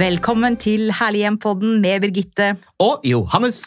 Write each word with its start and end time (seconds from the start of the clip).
Velkommen 0.00 0.54
til 0.56 0.88
Herlig 0.96 1.26
hjem-podden 1.26 1.74
med 1.82 2.00
Birgitte. 2.00 2.46
Og 2.80 3.02
Johannes. 3.04 3.58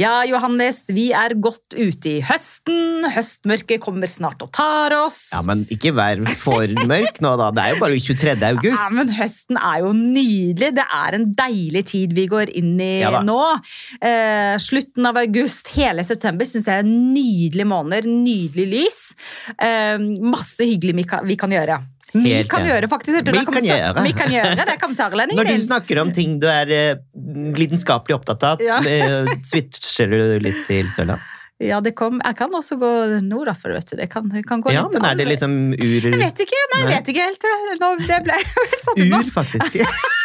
Ja, 0.00 0.22
Johannes, 0.24 0.86
vi 0.94 1.10
er 1.12 1.34
godt 1.36 1.74
ute 1.76 2.14
i 2.14 2.22
høsten. 2.24 3.04
Høstmørket 3.12 3.82
kommer 3.82 4.08
snart 4.08 4.40
og 4.40 4.48
tar 4.56 4.94
oss. 4.96 5.26
Ja, 5.34 5.42
Men 5.44 5.66
ikke 5.74 5.92
vær 5.92 6.22
for 6.40 6.64
mørk 6.88 7.20
nå, 7.20 7.34
da. 7.36 7.50
Det 7.52 7.64
er 7.66 7.74
jo 7.74 7.82
bare 7.82 8.00
23. 8.00 8.32
august. 8.54 8.78
Ja, 8.78 8.88
men 8.96 9.12
høsten 9.18 9.60
er 9.60 9.84
jo 9.84 9.92
nydelig. 9.98 10.72
Det 10.80 10.88
er 11.02 11.18
en 11.18 11.28
deilig 11.42 11.84
tid 11.92 12.16
vi 12.16 12.28
går 12.30 12.54
inn 12.56 12.72
i 12.80 12.92
Ja 13.02 13.20
nå. 13.20 13.40
Eh, 14.00 14.56
slutten 14.64 15.12
av 15.12 15.20
august, 15.20 15.74
hele 15.76 16.06
september 16.08 16.48
syns 16.48 16.72
jeg 16.72 16.86
er 16.86 16.88
nydelige 16.88 17.68
måneder. 17.68 18.08
Nydelig 18.08 18.70
lys. 18.78 19.02
Eh, 19.58 20.00
masse 20.24 20.64
hyggelig 20.64 21.02
vi 21.02 21.10
kan, 21.12 21.28
vi 21.28 21.36
kan 21.36 21.52
gjøre. 21.52 21.82
Vi 22.12 22.32
kan 22.50 22.64
gjøre, 22.66 22.88
faktisk. 22.92 23.18
Vi 23.24 23.32
det? 23.32 23.44
kan 23.48 23.64
gjøre. 23.64 24.02
Vi 24.04 24.12
kan 24.16 24.32
gjøre, 24.32 24.66
Det 24.68 24.78
kan 24.80 24.94
sørlendingen 24.96 25.40
Når 25.40 25.56
du 25.56 25.62
snakker 25.64 26.00
om 26.02 26.10
ting 26.12 26.38
du 26.42 26.46
er 26.50 26.72
eh, 26.76 26.94
lidenskapelig 27.56 28.18
opptatt 28.20 28.42
av, 28.44 28.60
Ja. 28.60 28.80
eh, 28.84 29.30
switcher 29.42 30.10
du 30.12 30.38
litt 30.44 30.66
til 30.68 30.90
sørlandsk? 30.92 31.38
Ja, 31.62 31.78
det 31.80 31.94
kom. 31.94 32.20
Jeg 32.24 32.34
kan 32.36 32.50
også 32.50 32.74
gå 32.80 32.88
nordafor, 33.22 33.70
vet 33.76 33.86
du. 33.92 33.96
Det 33.96 34.08
kan, 34.10 34.26
kan 34.42 34.60
gå 34.64 34.72
Ja, 34.74 34.82
litt 34.82 34.96
men 34.98 35.04
er 35.06 35.14
det 35.14 35.28
liksom 35.30 35.52
ur 35.76 36.08
Jeg 36.10 36.18
vet 36.18 36.40
ikke, 36.42 36.62
nei, 36.74 36.80
jeg 36.82 36.90
vet 36.90 37.12
ikke 37.12 37.26
helt. 37.28 37.46
Nå, 37.80 37.92
det 38.08 38.18
ble 38.26 38.40
jo 38.42 38.66
helt 38.66 38.88
satt 38.88 38.98
ut 38.98 39.08
nå. 39.12 39.20
Ur, 39.22 39.30
faktisk. 39.30 39.78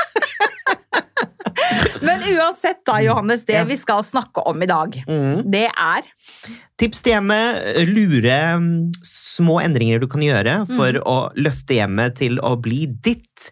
Men 2.01 2.21
uansett, 2.35 2.84
da, 2.85 2.99
Johannes, 3.03 3.43
det 3.48 3.63
vi 3.70 3.77
skal 3.79 4.03
snakke 4.03 4.43
om 4.48 4.62
i 4.62 4.70
dag, 4.70 5.03
Mm. 5.07 5.43
det 5.51 5.67
er 5.71 6.01
Tips 6.77 7.01
til 7.01 7.13
hjemmet. 7.15 7.57
Lure 7.89 8.35
mm, 8.62 8.91
små 9.01 9.55
endringer 9.63 9.99
du 9.99 10.05
kan 10.07 10.21
gjøre 10.21 10.59
for 10.70 10.93
Mm. 10.93 11.01
å 11.09 11.17
løfte 11.35 11.73
hjemmet 11.79 12.15
til 12.20 12.37
å 12.39 12.55
bli 12.62 12.85
ditt 12.85 13.49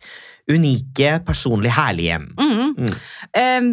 unike, 0.51 1.19
personlig 1.25 1.71
herlige 1.73 2.11
hjem. 2.13 2.25
mm, 2.37 2.75
Mm. 2.75 2.89
em, 3.33 3.67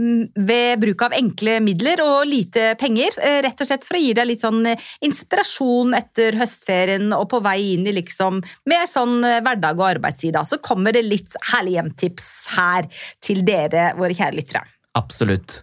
ved 0.47 0.81
bruk 0.81 1.03
av 1.03 1.12
enkle 1.12 1.56
midler 1.61 2.01
og 2.05 2.27
lite 2.27 2.77
penger. 2.79 3.11
eh, 3.20 3.41
Rett 3.42 3.61
og 3.61 3.67
slett 3.67 3.84
for 3.84 3.97
å 3.98 4.01
gi 4.01 4.12
deg 4.14 4.27
litt 4.27 4.41
sånn 4.41 4.64
eh, 4.67 4.77
inspirasjon 5.03 5.92
etter 5.98 6.33
høstferien 6.39 7.12
og 7.12 7.29
på 7.33 7.42
vei 7.42 7.75
inn 7.75 7.87
i 7.87 7.92
liksom 7.92 8.41
mer 8.70 8.87
sånn 8.87 9.25
eh, 9.25 9.41
hverdag 9.45 9.79
og 9.81 9.89
arbeidstid. 9.97 10.39
Så 10.47 10.59
kommer 10.62 10.92
det 10.92 11.05
litt 11.05 11.34
herlig 11.53 11.75
hjem-tips 11.79 12.31
her 12.56 12.89
til 13.20 13.42
dere, 13.45 13.92
våre 13.98 14.14
kjære 14.14 14.39
lyttere. 14.39 14.64
Absolutt. 14.95 15.62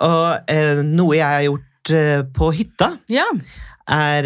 Og 0.00 0.50
eh, 0.50 0.82
noe 0.82 1.14
jeg 1.16 1.26
har 1.26 1.46
gjort 1.46 1.90
eh, 1.94 2.22
på 2.32 2.52
hytta, 2.56 2.94
Ja. 3.08 3.26
er 3.90 4.24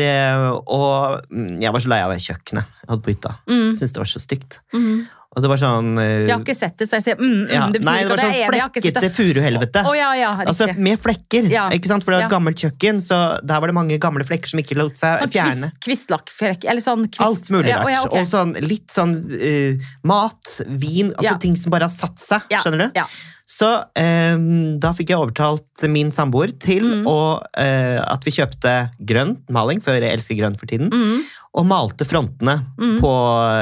Og 0.67 1.25
mm, 1.31 1.61
Jeg 1.63 1.73
var 1.73 1.81
så 1.81 1.89
lei 1.89 2.01
av 2.05 2.13
det 2.13 2.21
kjøkkenet 2.23 2.65
jeg 2.65 2.89
hadde 2.89 3.03
på 3.03 3.13
hytta. 3.15 3.35
Mm. 3.49 3.71
Syntes 3.75 3.93
det 3.93 4.03
var 4.03 4.11
så 4.11 4.21
stygt. 4.23 4.59
Mm. 4.75 5.07
Og 5.35 5.43
det 5.45 5.51
var 5.51 5.61
sånn 5.61 5.91
uh, 5.99 6.05
Jeg 6.25 6.31
har 6.33 6.43
ikke 6.45 6.57
sett 6.57 6.77
det, 6.79 6.87
så 6.89 6.99
jeg 7.01 7.05
sier 7.09 7.19
mm, 7.21 7.33
mm, 7.33 7.53
ja, 7.53 7.65
det 7.75 7.83
Nei, 7.85 7.97
det 8.05 8.13
var 8.13 8.23
sånn 8.23 8.35
det 8.35 8.47
flekkete 8.53 9.11
furuhelvete. 9.17 9.85
Oh, 9.91 9.97
ja, 9.99 10.13
ja. 10.19 10.31
Altså 10.47 10.69
med 10.79 11.01
flekker, 11.03 11.51
ikke 11.77 11.91
sant? 11.91 12.07
For 12.07 12.15
det 12.15 12.21
var 12.23 12.29
et 12.29 12.35
gammelt 12.37 12.65
kjøkken, 12.65 13.03
så 13.05 13.21
der 13.43 13.61
var 13.65 13.73
det 13.73 13.77
mange 13.77 13.99
gamle 14.03 14.27
flekker 14.27 14.55
som 14.55 14.63
ikke 14.63 14.79
lot 14.79 14.97
seg 15.01 15.25
Sånn 15.25 15.35
fjerne. 15.35 15.73
kvist, 15.85 16.15
eller 16.15 16.85
sånn 16.85 17.07
kvist... 17.11 17.27
Alt 17.27 17.53
mulig 17.55 17.75
rart. 17.75 17.87
å 17.87 17.93
ja, 17.93 18.03
ok. 18.07 18.17
Og 18.23 18.31
sånn 18.31 18.57
litt 18.65 18.95
sånn 18.95 19.15
uh, 19.35 19.93
mat, 20.09 20.59
vin, 20.69 21.15
altså 21.19 21.39
ting 21.43 21.59
som 21.61 21.75
bare 21.75 21.89
har 21.91 21.95
satt 21.95 22.19
seg. 22.23 22.51
Skjønner 22.63 22.87
du? 22.87 23.01
ja. 23.03 23.09
Så 23.45 23.67
eh, 24.01 24.39
da 24.81 24.95
fikk 24.97 25.11
jeg 25.13 25.21
overtalt 25.21 25.85
min 25.93 26.09
samboer 26.15 26.55
til 26.65 26.87
Mm. 26.95 27.07
å, 27.09 27.43
eh, 27.61 27.99
at 28.01 28.25
vi 28.25 28.33
kjøpte 28.33 28.73
grønn 29.05 29.35
maling, 29.53 29.83
for 29.85 29.93
jeg 29.93 30.17
elsker 30.17 30.37
grønn 30.39 30.57
for 30.57 30.65
tiden, 30.71 30.89
Mm, 30.89 31.21
og 31.55 31.67
malte 31.71 32.05
frontene 32.09 32.57
Mm. 32.81 32.97
på, 33.01 33.13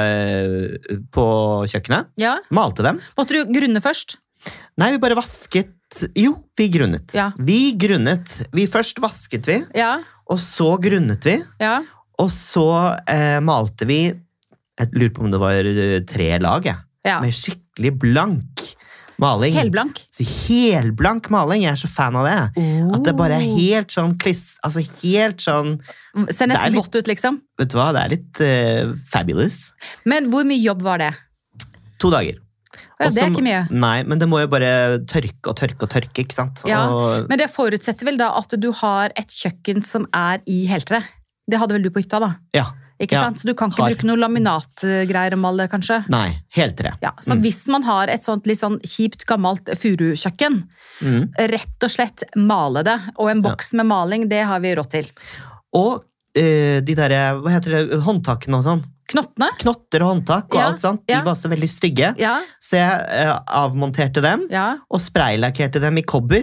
eh, 0.01 0.97
på 1.13 1.25
kjøkkenet. 1.69 2.07
ja. 2.17 2.37
Malte 2.51 2.83
dem. 2.83 2.99
Måtte 3.17 3.29
du 3.37 3.45
grunne 3.53 3.81
først? 3.81 4.17
Nei, 4.77 4.91
vi 4.91 4.97
bare 4.99 5.15
vasket 5.15 5.69
Jo, 6.17 6.33
vi 6.57 6.69
grunnet. 6.73 7.13
Ja. 7.13 7.31
Vi 7.37 7.71
grunnet. 7.77 8.47
Vi 8.51 8.65
Først 8.65 8.97
vasket 8.99 9.45
vi, 9.45 9.59
Ja, 9.77 9.99
og 10.27 10.39
så 10.41 10.71
grunnet 10.81 11.23
vi. 11.23 11.35
ja. 11.61 11.81
Og 12.19 12.29
så 12.29 12.97
eh, 13.07 13.39
malte 13.41 13.85
vi 13.85 13.99
Jeg 14.79 14.89
lurer 14.91 15.13
på 15.13 15.21
om 15.23 15.31
det 15.31 15.39
var 15.39 15.51
eh, 15.53 15.99
tre 16.01 16.39
lag, 16.39 16.63
jeg. 16.65 16.77
ja. 17.05 17.19
Med 17.21 17.31
skikkelig 17.31 17.91
blank 17.99 18.75
maling. 19.21 19.55
Helblank. 19.57 20.03
Så 20.13 20.25
helblank 20.25 21.29
maling. 21.33 21.65
Jeg 21.65 21.73
er 21.73 21.81
så 21.83 21.89
fan 21.91 22.17
av 22.19 22.27
det. 22.27 22.63
At 22.95 23.05
det 23.07 23.15
bare 23.17 23.39
er 23.39 23.57
helt 23.57 23.93
sånn 23.93 24.15
kliss 24.21 24.55
Altså 24.65 24.83
helt 25.03 25.43
sånn 25.43 25.75
Ser 26.29 26.47
er 26.47 26.53
nesten 26.53 26.77
vått 26.77 26.95
ut, 26.95 27.09
liksom. 27.09 27.41
Vet 27.59 27.73
du 27.73 27.77
hva, 27.79 27.91
det 27.95 28.03
er 28.03 28.13
litt 28.13 28.41
uh, 28.43 28.93
fabulous. 29.09 29.71
Men 30.09 30.29
hvor 30.33 30.45
mye 30.47 30.61
jobb 30.61 30.83
var 30.85 31.01
det? 31.01 31.11
To 32.03 32.11
dager. 32.13 32.39
Ja, 33.01 33.09
det 33.09 33.23
er 33.23 33.31
ikke 33.33 33.45
mye. 33.45 33.63
Nei, 33.73 33.97
men 34.07 34.21
det 34.21 34.27
må 34.29 34.39
jo 34.43 34.49
bare 34.51 35.01
tørke 35.09 35.51
og 35.51 35.57
tørke 35.59 35.87
og 35.87 35.91
tørke, 35.91 36.23
ikke 36.23 36.35
sant? 36.35 36.61
Ja, 36.69 36.85
Og, 36.93 37.27
Men 37.29 37.41
det 37.41 37.49
forutsetter 37.53 38.07
vel 38.07 38.19
da 38.21 38.31
at 38.37 38.53
du 38.59 38.69
har 38.83 39.13
et 39.19 39.33
kjøkken 39.33 39.83
som 39.85 40.07
er 40.15 40.43
i 40.49 40.63
heltre? 40.69 41.01
Det 41.49 41.59
hadde 41.59 41.75
vel 41.75 41.85
du 41.85 41.91
på 41.93 42.03
hytta, 42.03 42.21
da? 42.23 42.35
ja. 42.55 42.69
Ikke 43.01 43.13
Ja, 43.17 43.23
sant? 43.25 43.39
Så 43.39 43.45
du 43.49 43.53
kan 43.53 43.69
ikke 43.71 43.81
har. 43.83 43.91
bruke 43.93 44.05
noe 44.05 44.17
laminatgreier 44.17 45.33
å 45.33 45.37
male, 45.39 45.67
kanskje? 45.67 46.03
Nei, 46.09 46.39
heltre. 46.55 46.93
Ja, 47.01 47.11
så 47.21 47.33
Mm. 47.35 47.41
hvis 47.41 47.67
man 47.67 47.83
har 47.83 48.07
et 48.07 48.21
sånt 48.23 48.45
litt 48.45 48.59
sånn 48.59 48.79
kjipt, 48.81 49.25
gammelt 49.25 49.65
furukjøkken, 49.65 50.63
Mm. 51.01 51.33
rett 51.49 51.83
og 51.83 51.89
slett 51.89 52.23
male 52.35 52.83
det. 52.83 52.99
Og 53.17 53.29
en 53.29 53.41
Ja. 53.43 53.49
boks 53.49 53.73
med 53.73 53.85
maling, 53.87 54.29
det 54.29 54.45
har 54.45 54.59
vi 54.59 54.75
råd 54.75 54.89
til. 54.89 55.09
Og 55.73 56.03
eh, 56.35 56.79
de 56.81 56.95
derre, 56.95 57.39
hva 57.41 57.49
heter 57.51 57.89
det, 57.89 58.01
håndtakene 58.01 58.55
og 58.57 58.63
sånn. 58.63 58.83
Knottene? 59.07 59.49
Knotter 59.59 60.01
og 60.01 60.15
håndtak 60.23 60.45
og 60.45 60.55
Ja, 60.55 60.67
alt 60.69 60.79
sånt. 60.79 61.01
De 61.05 61.13
ja. 61.13 61.21
var 61.21 61.33
også 61.33 61.49
veldig 61.51 61.69
stygge. 61.69 62.17
Ja. 62.17 62.39
Så 62.59 62.71
jeg 62.77 63.05
eh, 63.09 63.39
avmonterte 63.47 64.21
dem 64.21 64.47
ja. 64.49 64.77
og 64.89 64.99
spraylakkerte 64.99 65.79
dem 65.81 65.97
i 65.97 66.01
kobber. 66.01 66.41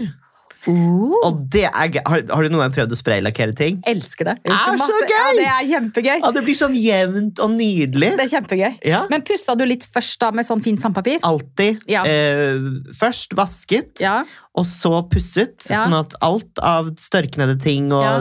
Uh. 0.69 1.15
Og 1.25 1.39
det 1.49 1.65
er 1.71 1.89
gøy. 1.95 2.03
Har, 2.05 2.23
har 2.29 2.43
du 2.45 2.51
noen 2.53 2.61
gang 2.67 2.75
prøvd 2.75 2.93
å 2.93 2.99
spraylakkere 2.99 3.55
ting? 3.57 3.79
Elsker 3.89 4.29
det. 4.29 4.35
Er 4.45 4.77
masse, 4.77 4.93
så 4.93 5.09
gøy! 5.09 5.15
Ja, 5.15 5.31
det 5.39 5.47
er 5.49 5.69
kjempegøy. 5.71 6.19
Ja, 6.21 6.31
det 6.37 6.43
blir 6.45 6.59
sånn 6.59 6.77
jevnt 6.77 7.41
og 7.41 7.55
nydelig. 7.55 8.11
Det 8.21 8.27
er 8.27 8.33
kjempegøy. 8.35 8.75
Ja, 8.91 9.01
Men 9.13 9.25
pussa 9.27 9.57
du 9.57 9.65
litt 9.65 9.87
først 9.89 10.21
da 10.21 10.31
med 10.37 10.45
sånn 10.49 10.61
fint 10.65 10.83
sandpapir? 10.83 11.19
Alltid. 11.27 11.81
Ja. 11.91 12.05
Eh, 12.05 12.61
først 12.99 13.33
vasket, 13.39 14.01
Ja. 14.05 14.25
og 14.55 14.65
så 14.69 15.01
pusset. 15.09 15.65
Ja. 15.71 15.87
Sånn 15.87 15.97
at 15.99 16.15
alt 16.21 16.59
av 16.61 16.93
størknede 17.01 17.57
ting 17.63 17.93
og 17.93 18.05
Ja. 18.05 18.19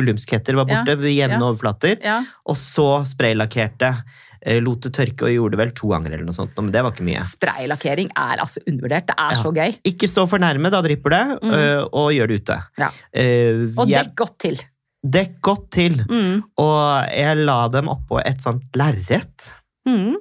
ulumskheter 0.00 0.54
var 0.56 0.64
borte 0.64 0.96
Ja. 0.96 1.28
jevne 1.28 1.40
Ja. 1.40 1.50
overflater. 1.50 1.96
ja. 2.02 2.22
Og 2.46 2.56
så 2.56 3.04
spraylakkerte. 3.04 4.02
Eh, 4.42 4.60
lot 4.64 4.80
det 4.80 4.92
tørke 4.96 5.26
og 5.28 5.34
gjorde 5.34 5.50
det 5.56 5.58
vel 5.60 5.70
to 5.76 5.88
ganger, 5.92 6.14
eller 6.14 6.24
noe 6.24 6.32
sånt. 6.32 6.54
Men 6.56 6.70
det 6.72 6.82
var 6.82 6.92
ikke 6.94 7.04
mye. 7.04 7.20
Spraylakkering 7.28 8.08
er 8.16 8.40
altså 8.40 8.62
undervurdert. 8.66 9.06
Det 9.10 9.16
er 9.18 9.34
Ja. 9.34 9.42
så 9.42 9.52
gøy. 9.52 9.74
Ikke 9.84 10.08
stå 10.08 10.26
for 10.28 10.38
nærme, 10.38 10.70
da 10.70 10.80
drypper 10.80 11.10
det, 11.10 11.42
Mm. 11.42 11.52
eh, 11.52 11.82
og 11.92 12.10
gjør 12.12 12.28
det 12.28 12.40
ute. 12.44 12.58
Ja. 12.78 12.90
Eh, 13.12 13.66
Og 13.76 13.86
dekk 13.88 14.14
godt 14.16 14.38
til. 14.38 14.56
dekk 15.04 15.40
godt 15.42 15.70
til. 15.70 15.92
Mm. 16.08 16.42
Og 16.56 17.06
jeg 17.12 17.36
la 17.44 17.68
dem 17.68 17.86
oppå 17.88 18.20
et 18.24 18.38
sånt 18.40 18.64
lerret. 18.74 19.52
Mm. 19.86 20.16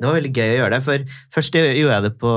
Det 0.00 0.08
var 0.08 0.14
veldig 0.16 0.32
gøy 0.32 0.48
å 0.48 0.58
gjøre 0.60 0.70
det, 0.70 0.82
for 0.82 0.98
først 1.30 1.52
gjorde 1.52 1.92
jeg 1.92 2.02
det 2.04 2.18
på, 2.18 2.30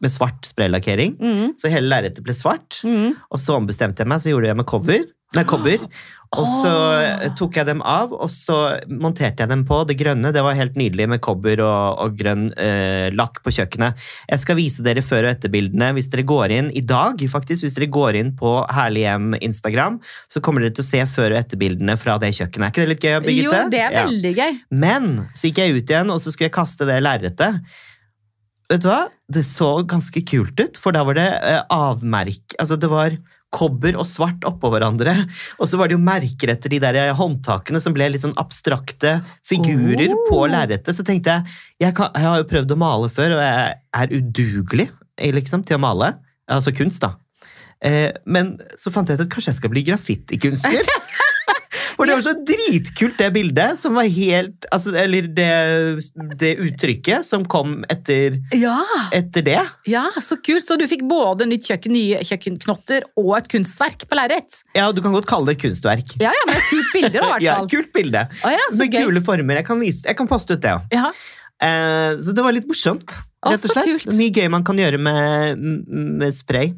med 0.00 0.10
svart 0.14 0.42
spraylakkering. 0.46 1.16
Mm. 1.18 1.54
Så 1.58 1.68
hele 1.72 1.88
lerretet 1.90 2.22
ble 2.22 2.32
svart. 2.32 2.84
Mm. 2.86 3.16
Og 3.32 3.38
så 3.42 3.56
ombestemte 3.58 3.98
jeg 3.98 4.06
meg, 4.06 4.20
så 4.22 4.30
gjorde 4.30 4.46
jeg 4.46 4.56
med 4.56 4.66
cover. 4.66 5.04
Nei, 5.34 5.42
kobber. 5.44 5.78
Og 6.36 6.44
så 6.44 6.70
Åh. 6.70 7.22
tok 7.38 7.56
jeg 7.56 7.64
dem 7.70 7.80
av, 7.88 8.10
og 8.12 8.28
så 8.28 8.76
monterte 8.92 9.40
jeg 9.40 9.48
dem 9.48 9.62
på. 9.68 9.78
Det 9.88 9.96
grønne 9.96 10.28
det 10.34 10.42
var 10.44 10.58
helt 10.58 10.76
nydelig 10.76 11.06
med 11.08 11.22
kobber 11.24 11.62
og, 11.64 12.02
og 12.04 12.18
grønn 12.20 12.50
eh, 12.60 13.08
lakk 13.16 13.40
på 13.44 13.52
kjøkkenet. 13.56 13.96
Jeg 14.28 14.42
skal 14.42 14.58
vise 14.58 14.84
dere 14.84 15.04
før- 15.04 15.24
og 15.24 15.32
etterbildene 15.32 15.88
hvis 15.96 16.10
dere 16.12 16.26
går 16.28 16.52
inn 16.58 16.70
i 16.76 16.84
dag. 16.84 17.16
faktisk, 17.32 17.64
Hvis 17.64 17.78
dere 17.78 17.88
går 17.96 18.20
inn 18.20 18.34
på 18.36 18.52
Herlig 18.68 19.06
hjem 19.06 19.30
Instagram, 19.40 19.98
så 20.28 20.44
kommer 20.44 20.66
dere 20.66 20.76
til 20.76 20.84
å 20.84 20.90
se 20.90 21.00
før- 21.08 21.32
og 21.32 21.40
etterbildene 21.40 21.96
fra 21.96 22.18
det 22.20 22.34
kjøkkenet. 22.36 22.68
Er 22.68 22.76
ikke 22.76 22.84
det 22.84 22.92
litt 22.92 23.08
gøy, 23.08 23.18
Birgitte? 23.24 23.62
Jo, 23.64 23.72
det 23.72 23.82
er 23.86 23.96
veldig 24.02 24.34
gøy. 24.36 24.60
Men 24.84 25.10
så 25.32 25.48
gikk 25.48 25.62
jeg 25.64 25.78
ut 25.80 25.94
igjen, 25.96 26.12
og 26.12 26.20
så 26.20 26.34
skulle 26.34 26.50
jeg 26.50 26.58
kaste 26.58 26.88
det 26.88 27.00
lerretet. 27.08 27.62
Vet 28.68 28.84
du 28.84 28.90
hva? 28.90 29.06
Det 29.32 29.46
så 29.48 29.70
ganske 29.88 30.20
kult 30.28 30.60
ut, 30.60 30.76
for 30.76 30.92
da 30.92 31.00
var 31.08 31.16
det 31.16 31.28
eh, 31.40 31.62
avmerk 31.72 32.52
Altså, 32.60 32.76
det 32.76 32.92
var 32.92 33.16
kobber 33.54 33.96
og 33.96 34.04
svart 34.08 34.44
oppå 34.48 34.68
hverandre. 34.72 35.14
Og 35.58 35.68
så 35.70 35.78
var 35.80 35.88
det 35.88 35.96
jo 35.96 36.02
merker 36.04 36.52
etter 36.52 36.72
de 36.72 36.80
der 36.82 36.98
håndtakene 37.16 37.80
som 37.80 37.94
ble 37.96 38.10
litt 38.12 38.24
sånn 38.24 38.36
abstrakte 38.40 39.18
figurer 39.48 40.12
Oh. 40.12 40.24
på 40.28 40.42
lerretet. 40.52 40.92
Så 40.96 41.04
tenkte 41.06 41.32
jeg 41.38 41.56
jeg, 41.86 41.94
kan, 41.96 42.12
jeg 42.14 42.28
har 42.28 42.42
jo 42.42 42.48
prøvd 42.50 42.74
å 42.74 42.80
male 42.80 43.08
før, 43.12 43.36
og 43.38 43.42
jeg 43.44 43.78
er 44.02 44.12
udugelig 44.18 44.88
liksom, 45.38 45.64
til 45.64 45.78
å 45.78 45.82
male. 45.82 46.12
Altså 46.48 46.72
kunst, 46.76 47.00
da. 47.04 47.14
Eh, 47.84 48.10
men 48.26 48.56
så 48.76 48.90
fant 48.90 49.08
jeg 49.08 49.18
ut 49.20 49.24
at 49.26 49.32
kanskje 49.32 49.52
jeg 49.52 49.60
skal 49.60 49.72
bli 49.72 49.84
graffitikunstner. 49.86 50.88
For 51.98 52.06
det 52.06 52.14
var 52.14 52.22
så 52.22 52.32
dritkult, 52.46 53.16
det 53.18 53.28
bildet, 53.34 53.74
som 53.80 53.96
var 53.98 54.06
helt 54.14 54.68
altså, 54.70 54.92
Eller 54.94 55.26
det, 55.34 55.48
det 56.38 56.52
uttrykket 56.62 57.26
som 57.26 57.42
kom 57.50 57.80
etter, 57.90 58.36
Ja, 58.54 58.76
etter 59.14 59.42
det. 59.48 59.58
ja, 59.90 60.04
så 60.22 60.38
kult. 60.38 60.62
Så 60.68 60.76
du 60.78 60.86
fikk 60.90 61.02
både 61.10 61.48
nytt 61.50 61.66
kjøkken, 61.66 61.96
nye 61.98 62.20
kjøkkenknotter 62.28 63.08
og 63.18 63.32
et 63.40 63.48
kunstverk 63.50 64.06
på 64.08 64.18
lerret? 64.20 64.62
Ja, 64.78 64.86
du 64.94 65.02
kan 65.02 65.16
godt 65.16 65.26
kalle 65.30 65.50
det 65.50 65.58
et 65.58 65.64
kunstverk. 65.66 66.14
Ja, 66.22 66.30
ja, 66.30 66.46
men 66.46 66.60
et 66.60 66.68
kult 66.70 66.92
bilde, 66.94 67.16
da, 67.18 67.24
i 67.26 67.32
hvert 67.34 67.46
Ja, 67.48 67.56
kult 67.74 67.90
bilde. 67.98 68.24
Å 68.46 68.54
ja, 68.54 68.62
så 68.70 68.84
Med 68.84 68.94
gøy. 68.94 69.08
kule 69.10 69.24
former. 69.26 69.58
Jeg 69.60 69.66
kan, 69.72 69.82
vise, 69.82 70.06
jeg 70.06 70.18
kan 70.22 70.30
poste 70.30 70.54
ut 70.54 70.62
det 70.62 70.76
òg. 70.78 70.86
Ja. 70.94 71.10
Eh, 71.58 72.12
så 72.22 72.30
det 72.36 72.44
var 72.46 72.54
litt 72.54 72.68
morsomt. 72.70 73.16
Rett 73.46 73.62
og 73.64 73.70
så 73.70 73.82
slett. 73.84 74.06
Mye 74.18 74.32
gøy 74.34 74.48
man 74.50 74.64
kan 74.66 74.78
gjøre 74.78 74.98
med, 75.02 75.60
med 76.22 76.34
spray. 76.34 76.72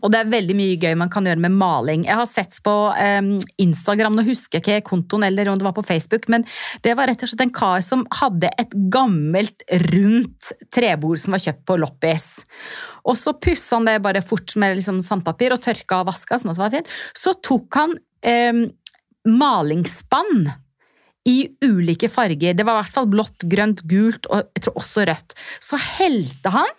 Og 0.00 0.10
det 0.12 0.20
er 0.20 0.32
veldig 0.32 0.56
mye 0.58 0.78
gøy 0.82 0.96
man 0.98 1.10
kan 1.12 1.26
gjøre 1.28 1.42
med 1.44 1.54
maling. 1.56 2.06
Jeg 2.08 2.18
har 2.18 2.28
sett 2.30 2.58
på 2.64 2.74
um, 2.90 3.30
Instagram, 3.62 4.16
nå 4.18 4.26
husker 4.26 4.58
jeg 4.58 4.82
ikke 4.82 4.90
kontoen 4.90 5.26
eller 5.28 5.50
om 5.50 5.58
det 5.58 5.66
var 5.66 5.76
på 5.76 5.86
Facebook, 5.86 6.28
men 6.32 6.46
det 6.84 6.96
var 6.98 7.10
rett 7.10 7.22
og 7.22 7.30
slett 7.30 7.46
en 7.46 7.54
kar 7.54 7.84
som 7.84 8.04
hadde 8.20 8.50
et 8.60 8.74
gammelt, 8.92 9.64
rundt 9.86 10.52
trebord 10.74 11.20
som 11.22 11.36
var 11.36 11.42
kjøpt 11.42 11.64
på 11.68 11.78
loppis. 11.80 12.26
Og 13.06 13.18
så 13.18 13.34
pussa 13.38 13.78
han 13.78 13.88
det 13.88 14.00
bare 14.04 14.24
fort 14.24 14.56
med 14.60 14.78
liksom 14.78 15.02
sandpapir 15.04 15.54
og 15.54 15.62
tørka 15.64 16.02
og 16.02 16.10
vaska, 16.10 16.38
sånn 16.40 16.52
at 16.52 16.58
det 16.58 16.64
var 16.64 16.76
fint. 16.78 16.94
Så 17.16 17.34
tok 17.46 17.80
han 17.80 17.96
um, 17.96 18.62
malingsspann 19.26 20.48
i 21.26 21.40
ulike 21.64 22.08
farger. 22.10 22.54
Det 22.54 22.64
var 22.66 22.78
i 22.78 22.82
hvert 22.84 22.94
fall 22.94 23.08
blått, 23.10 23.46
grønt, 23.50 23.82
gult 23.90 24.28
og 24.30 24.44
jeg 24.44 24.66
tror 24.66 24.76
også 24.78 25.06
rødt. 25.08 25.34
Så 25.62 25.78
helte 25.98 26.52
han 26.54 26.70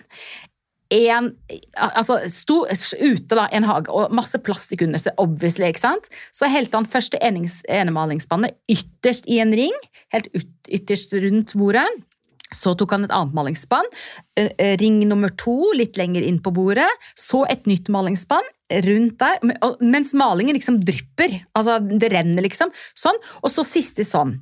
en 0.94 1.31
Altså, 1.75 2.19
sto 2.31 2.63
ute 2.66 3.36
da, 3.36 3.48
en 3.51 3.68
hage, 3.68 3.92
og 3.92 4.13
masse 4.16 4.38
plastikk 4.44 4.86
under 4.86 5.01
seg, 5.01 5.16
obviously, 5.22 5.68
ikke 5.69 5.84
sant? 5.84 6.12
Så 6.36 6.50
helte 6.51 6.80
han 6.80 6.88
først 6.89 7.18
enemalingsspannet 7.22 8.56
ytterst 8.72 9.28
i 9.30 9.42
en 9.44 9.54
ring, 9.56 9.75
helt 10.16 10.30
ytterst 10.68 11.13
rundt 11.22 11.56
bordet. 11.60 11.86
Så 12.56 12.72
tok 12.80 12.94
han 12.95 13.04
et 13.04 13.12
annet 13.12 13.36
malingsspann, 13.36 13.88
eh, 14.39 14.54
eh, 14.57 14.78
ring 14.80 15.01
nummer 15.07 15.30
to 15.36 15.74
litt 15.75 15.98
lenger 16.00 16.24
inn 16.24 16.39
på 16.39 16.54
bordet, 16.56 16.88
så 17.19 17.44
et 17.51 17.68
nytt 17.68 17.92
malingsspann 17.92 18.45
rundt 18.88 19.19
der, 19.19 19.39
mens 19.81 20.13
malingen 20.13 20.56
liksom 20.56 20.80
drypper, 20.84 21.42
altså 21.56 21.80
det 21.84 22.12
renner 22.12 22.44
liksom, 22.44 22.72
sånn, 22.95 23.19
og 23.42 23.51
så 23.51 23.66
siste 23.68 24.04
sånn. 24.07 24.38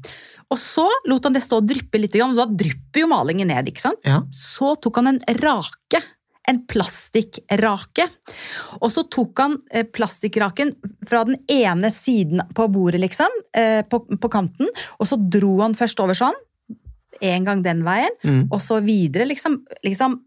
Og 0.54 0.60
så 0.62 0.86
lot 1.10 1.26
han 1.26 1.34
det 1.34 1.42
stå 1.46 1.60
og 1.62 1.70
dryppe 1.70 1.98
litt, 2.02 2.18
og 2.22 2.38
da 2.38 2.46
drypper 2.46 3.02
jo 3.02 3.10
malingen 3.10 3.50
ned, 3.50 3.72
ikke 3.72 3.88
sant? 3.88 4.02
Ja. 4.06 4.22
Så 4.34 4.76
tok 4.82 5.02
han 5.02 5.16
en 5.16 5.22
rake, 5.42 6.02
en 6.48 6.60
plastikkrake, 6.70 8.06
og 8.82 8.92
så 8.94 9.04
tok 9.12 9.40
han 9.42 9.58
eh, 9.72 9.86
plastikkraken 9.88 10.74
fra 11.10 11.24
den 11.26 11.40
ene 11.52 11.90
siden 11.94 12.44
på 12.56 12.68
bordet, 12.74 13.02
liksom, 13.02 13.32
eh, 13.58 13.82
på, 13.90 14.04
på 14.20 14.30
kanten, 14.34 14.70
og 15.00 15.10
så 15.10 15.18
dro 15.18 15.58
han 15.64 15.74
først 15.78 16.00
over 16.04 16.18
sånn, 16.18 16.38
en 17.24 17.46
gang 17.48 17.62
den 17.66 17.84
veien, 17.88 18.12
Mm. 18.26 18.48
og 18.52 18.60
så 18.62 18.82
videre, 18.84 19.26
liksom, 19.30 19.62
liksom 19.86 20.22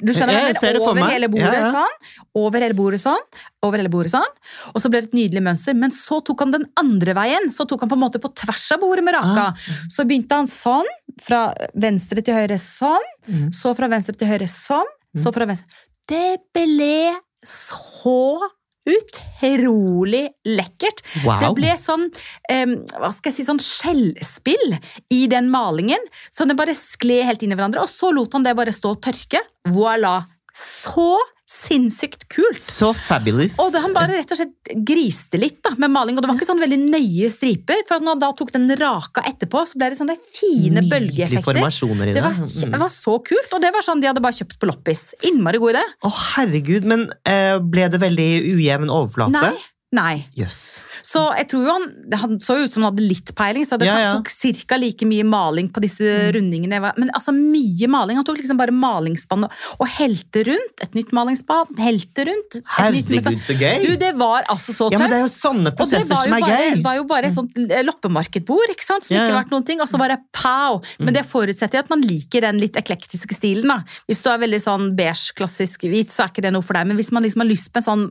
du 0.00 0.08
skjønner 0.14 0.32
hva 0.32 0.40
Jeg 0.46 0.54
jeg 0.54 0.60
ser 0.60 0.72
det 0.72 0.80
mener? 0.80 1.02
Over 1.02 1.10
hele 1.12 1.28
bordet 1.28 1.52
Ja, 1.52 1.64
ja. 1.66 1.70
sånn, 1.74 1.96
over 2.38 2.62
hele 2.64 2.74
bordet 2.78 3.00
sånn, 3.02 3.24
over 3.66 3.76
hele 3.80 3.90
bordet 3.92 4.12
sånn, 4.14 4.30
og 4.72 4.80
så 4.80 4.88
ble 4.88 5.00
det 5.02 5.08
et 5.10 5.16
nydelig 5.18 5.42
mønster, 5.44 5.74
men 5.76 5.90
så 5.92 6.20
tok 6.24 6.40
han 6.44 6.54
den 6.54 6.64
andre 6.80 7.12
veien, 7.18 7.50
så 7.52 7.66
tok 7.68 7.80
han 7.84 7.90
på 7.90 7.98
en 7.98 8.04
måte 8.04 8.20
på 8.22 8.30
tvers 8.34 8.64
av 8.72 8.80
bordet 8.80 9.04
med 9.04 9.14
raka. 9.18 9.52
Ah. 9.52 9.86
Så 9.92 10.06
begynte 10.08 10.38
han 10.38 10.46
sånn, 10.48 10.88
fra 11.20 11.42
venstre 11.74 12.22
til 12.24 12.34
høyre 12.34 12.58
sånn, 12.62 13.08
Mm. 13.28 13.50
så 13.54 13.74
fra 13.76 13.86
venstre 13.88 14.16
til 14.16 14.28
høyre 14.28 14.48
sånn, 14.48 14.88
så 15.18 15.32
fra 15.34 15.48
venstre. 15.48 15.68
Det 16.08 16.40
ble 16.54 17.12
så 17.46 18.40
utrolig 18.88 20.24
lekkert. 20.48 21.02
Wow. 21.22 21.38
Det 21.42 21.50
ble 21.58 21.74
sånn, 21.78 22.08
um, 22.10 22.74
hva 22.98 23.12
skal 23.14 23.30
jeg 23.30 23.36
si, 23.36 23.46
sånn 23.46 23.62
skjellspill 23.62 24.76
i 25.14 25.20
den 25.30 25.50
malingen, 25.52 26.02
så 26.34 26.48
det 26.48 26.58
bare 26.58 26.74
skled 26.76 27.28
helt 27.28 27.44
inn 27.46 27.54
i 27.54 27.58
hverandre, 27.58 27.84
og 27.84 27.90
så 27.90 28.10
lot 28.14 28.34
han 28.34 28.46
det 28.46 28.56
bare 28.58 28.74
stå 28.74 28.96
og 28.96 29.02
tørke. 29.06 29.42
Voilà! 29.70 30.16
Så 30.52 31.14
sinnssykt 31.52 32.26
kult! 32.32 32.58
Så 32.58 32.92
fabulous. 32.96 33.58
Og 33.62 33.72
det, 33.74 33.82
han 33.84 33.94
bare 33.94 34.16
rett 34.16 34.32
og 34.34 34.40
slett 34.40 34.72
griste 34.88 35.40
litt 35.40 35.60
da, 35.64 35.74
med 35.80 35.92
maling, 35.92 36.16
og 36.16 36.24
det 36.24 36.30
var 36.30 36.38
ikke 36.38 36.48
sånn 36.48 36.62
veldig 36.62 36.78
nøye 36.82 37.30
striper, 37.32 37.84
for 37.88 37.98
at 37.98 38.06
når 38.06 38.16
han 38.16 38.22
da 38.24 38.30
tok 38.38 38.52
den 38.56 38.68
raka 38.80 39.24
etterpå, 39.28 39.64
så 39.68 39.80
ble 39.80 39.90
det 39.92 40.00
sånne 40.00 40.16
fine 40.22 40.80
Nydelige 40.80 40.92
bølgeeffekter. 40.94 41.48
formasjoner 41.50 42.12
i 42.12 42.16
Det 42.16 42.24
var, 42.24 42.40
det 42.46 42.82
var 42.84 42.94
så 42.94 43.18
kult, 43.26 43.50
og 43.52 43.64
det 43.64 43.72
var 43.74 43.86
sånn 43.86 44.02
de 44.02 44.10
hadde 44.10 44.24
bare 44.24 44.38
kjøpt 44.40 44.58
på 44.62 44.70
loppis. 44.70 45.04
Innmari 45.28 45.60
god 45.62 45.76
idé. 45.76 45.84
Å, 46.02 46.12
herregud, 46.36 46.88
men 46.88 47.06
eh, 47.28 47.58
ble 47.62 47.88
det 47.92 48.00
veldig 48.02 48.30
ujevn 48.54 48.92
overflate? 48.92 49.36
Nei, 49.36 49.54
nei. 49.92 50.24
Yes. 50.38 50.82
Så 51.04 51.20
jeg 51.36 51.48
tror 51.52 51.66
jo 51.66 51.72
han, 51.76 51.86
han 52.16 52.38
så 52.40 52.56
ut 52.62 52.72
som 52.72 52.82
han 52.84 52.92
hadde 52.94 53.04
litt 53.04 53.32
peiling, 53.36 53.66
så 53.68 53.76
det 53.80 53.86
Ja, 53.88 53.96
ja. 54.00 54.12
tok 54.16 54.30
cirka 54.32 54.78
like 54.80 55.04
mye 55.08 55.24
maling 55.28 55.68
på 55.72 55.82
disse 55.84 56.06
rundingene. 56.32 56.78
Men 56.96 57.10
altså 57.12 57.34
mye 57.36 57.88
maling. 57.92 58.16
Han 58.20 58.24
tok 58.28 58.40
liksom 58.40 58.56
bare 58.60 58.72
malingsspann 58.72 59.44
og, 59.48 59.56
og 59.78 59.90
helte 59.98 60.44
rundt. 60.48 60.84
Et 60.86 60.96
nytt 60.96 61.12
malingsspann, 61.16 61.74
helte 61.82 62.26
rundt. 62.30 62.56
Et 62.56 62.62
nytt 62.62 63.10
Herregud, 63.12 63.40
så 63.44 63.56
gøy! 63.58 63.82
Du, 63.84 63.90
det 64.00 64.12
var 64.20 64.48
altså 64.52 64.72
så 64.72 64.88
tøft. 64.88 64.96
ja, 64.96 65.02
men 65.04 65.12
det 65.12 65.18
er 65.20 65.24
jo 65.26 65.32
sånne 65.34 65.74
prosesser 65.76 66.14
jo, 66.16 66.22
som 66.24 66.36
er 66.38 66.46
bare, 66.46 66.62
gøy. 66.72 66.82
var 66.88 66.96
jo 67.00 67.04
bare 67.12 67.28
et 67.28 67.36
sånt 67.36 67.60
eh, 67.66 67.84
loppemarkedbord, 67.86 68.72
ikke 68.74 68.86
sant? 68.86 69.04
som 69.08 69.16
Ja, 69.16 69.26
ikke 69.28 69.38
vært 69.42 69.52
noen 69.54 69.68
ting, 69.68 69.82
og 69.84 69.90
så 69.92 70.00
bare 70.00 70.16
pow! 70.32 70.80
Men 71.02 71.12
det 71.18 71.26
forutsetter 71.28 71.82
at 71.84 71.92
man 71.92 72.00
liker 72.06 72.46
den 72.48 72.60
litt 72.62 72.78
eklektiske 72.80 73.36
stilen. 73.36 73.68
da. 73.68 73.80
Hvis 74.08 74.24
du 74.24 74.30
er 74.32 74.40
veldig 74.42 74.62
sånn 74.64 74.88
beige, 74.96 75.34
klassisk 75.36 75.84
hvit, 75.88 76.10
så 76.14 76.24
er 76.26 76.32
ikke 76.32 76.44
det 76.48 76.52
noe 76.56 76.64
for 76.64 76.78
deg. 76.80 76.88
Men 76.88 76.96
hvis 77.00 77.12
man 77.12 77.24
liksom 77.26 77.44
har 77.44 77.50
lyst 77.52 77.68
på 77.74 77.82
en 77.82 77.86
sånn 77.90 78.06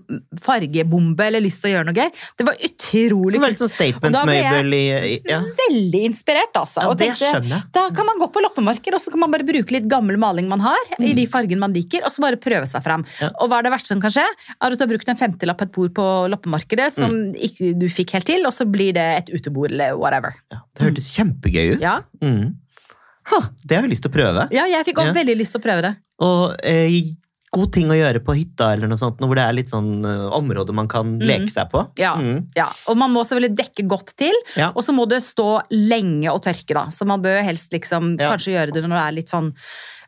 fargebombe 0.45 1.25
eller 1.27 1.43
lyst 1.43 1.63
til 1.63 1.70
å 1.70 1.70
gjøre 1.73 1.85
noe 1.87 1.95
gøy, 1.97 2.09
det 2.37 2.45
var 2.47 2.55
utrolig 2.67 3.39
Veldig 3.41 3.57
kult. 3.57 3.71
sånn 3.71 4.05
Og 4.05 4.11
da 4.11 4.21
ble 4.25 4.35
jeg 4.35 4.45
statement-møbel 4.45 4.73
i, 4.77 5.21
ja. 5.29 5.39
Veldig 5.61 6.01
inspirert, 6.09 6.53
altså. 6.61 6.81
ja, 6.83 6.89
og 6.91 6.97
det 6.99 7.09
tenkte, 7.17 7.61
da 7.73 7.83
kan 7.95 8.05
man 8.05 8.19
gå 8.21 8.27
på 8.31 8.43
loppemarked, 8.45 8.93
og 8.97 9.01
så 9.01 9.11
kan 9.13 9.19
man 9.23 9.31
bare 9.31 9.47
bruke 9.47 9.71
litt 9.75 9.87
gammel 9.91 10.17
maling 10.21 10.47
man 10.51 10.59
har, 10.63 10.77
i 10.99 11.13
de 11.17 11.25
fargene 11.27 11.59
man 11.63 11.73
liker, 11.73 12.03
og 12.05 12.11
så 12.13 12.21
bare 12.25 12.39
prøve 12.41 12.67
seg 12.69 12.83
fram. 12.85 13.03
Mm. 13.03 13.13
Ja. 13.21 13.29
Og 13.41 13.49
hva 13.51 13.59
er 13.59 13.67
det 13.69 13.73
verste 13.73 13.93
som 13.95 14.01
kan 14.03 14.11
skje? 14.13 14.27
Er 14.61 14.71
at 14.71 14.77
du 14.77 14.83
har 14.85 14.91
brukt 14.93 15.09
en 15.09 15.17
femtilapp 15.19 15.57
på 15.61 15.67
et 15.69 15.71
bord 15.75 15.93
på 15.97 16.07
loppemarkedet 16.35 16.91
som 16.93 17.11
Mm. 17.11 17.35
ikke 17.35 17.73
du 17.79 17.87
fikk 17.91 18.11
helt 18.15 18.25
til, 18.25 18.45
og 18.47 18.53
så 18.53 18.65
blir 18.69 18.93
det 18.95 19.03
et 19.17 19.29
utebord 19.35 19.71
eller 19.71 19.95
whatever. 19.99 20.33
Ja, 20.51 20.61
det 20.75 20.85
hørtes 20.87 21.11
kjempegøy 21.15 21.75
ut. 21.75 21.81
Ja, 21.81 22.01
Mm. 22.21 22.55
Ha, 23.31 23.37
det 23.63 23.75
har 23.77 23.83
jeg 23.85 23.91
lyst 23.91 24.01
til 24.03 24.11
å 24.11 24.15
prøve. 24.15 24.47
ja 24.51 24.65
jeg 24.65 24.85
fikk 24.85 24.97
også 24.97 25.13
Ja. 25.13 25.13
veldig 25.13 25.35
lyst 25.37 25.51
til 25.53 25.61
å 25.61 25.63
prøve 25.63 25.81
det. 25.85 25.95
Og 26.19 26.55
eh, 26.63 27.01
god 27.51 27.71
ting 27.75 27.89
å 27.91 27.97
gjøre 27.97 28.21
på 28.23 28.33
hytta 28.37 28.69
eller 28.73 28.87
noe 28.87 28.99
sånt, 28.99 29.19
hvor 29.19 29.35
det 29.35 29.43
er 29.43 29.55
litt 29.57 29.71
sånn 29.71 30.05
eh, 30.07 30.27
område 30.37 30.71
man 30.77 30.87
kan 30.91 31.17
leke 31.19 31.51
seg 31.51 31.67
på. 31.73 31.83
Ja. 31.99 32.13
Mm. 32.15 32.45
Ja, 32.55 32.69
og 32.87 32.95
man 33.01 33.11
må 33.11 33.25
selvfølgelig 33.27 33.57
dekke 33.59 33.87
godt 33.91 34.13
til, 34.21 34.37
Ja. 34.55 34.71
og 34.71 34.83
så 34.87 34.95
må 34.95 35.07
det 35.11 35.19
stå 35.25 35.61
lenge 35.75 36.31
og 36.31 36.41
tørke, 36.45 36.73
da. 36.77 36.85
Så 36.95 37.05
man 37.05 37.21
bør 37.21 37.41
helst 37.43 37.73
liksom 37.75 38.15
Ja. 38.19 38.31
kanskje 38.31 38.55
gjøre 38.55 38.71
det 38.73 38.83
når 38.87 38.95
det 38.95 39.03
er 39.07 39.17
litt 39.19 39.27
sånn 39.33 39.53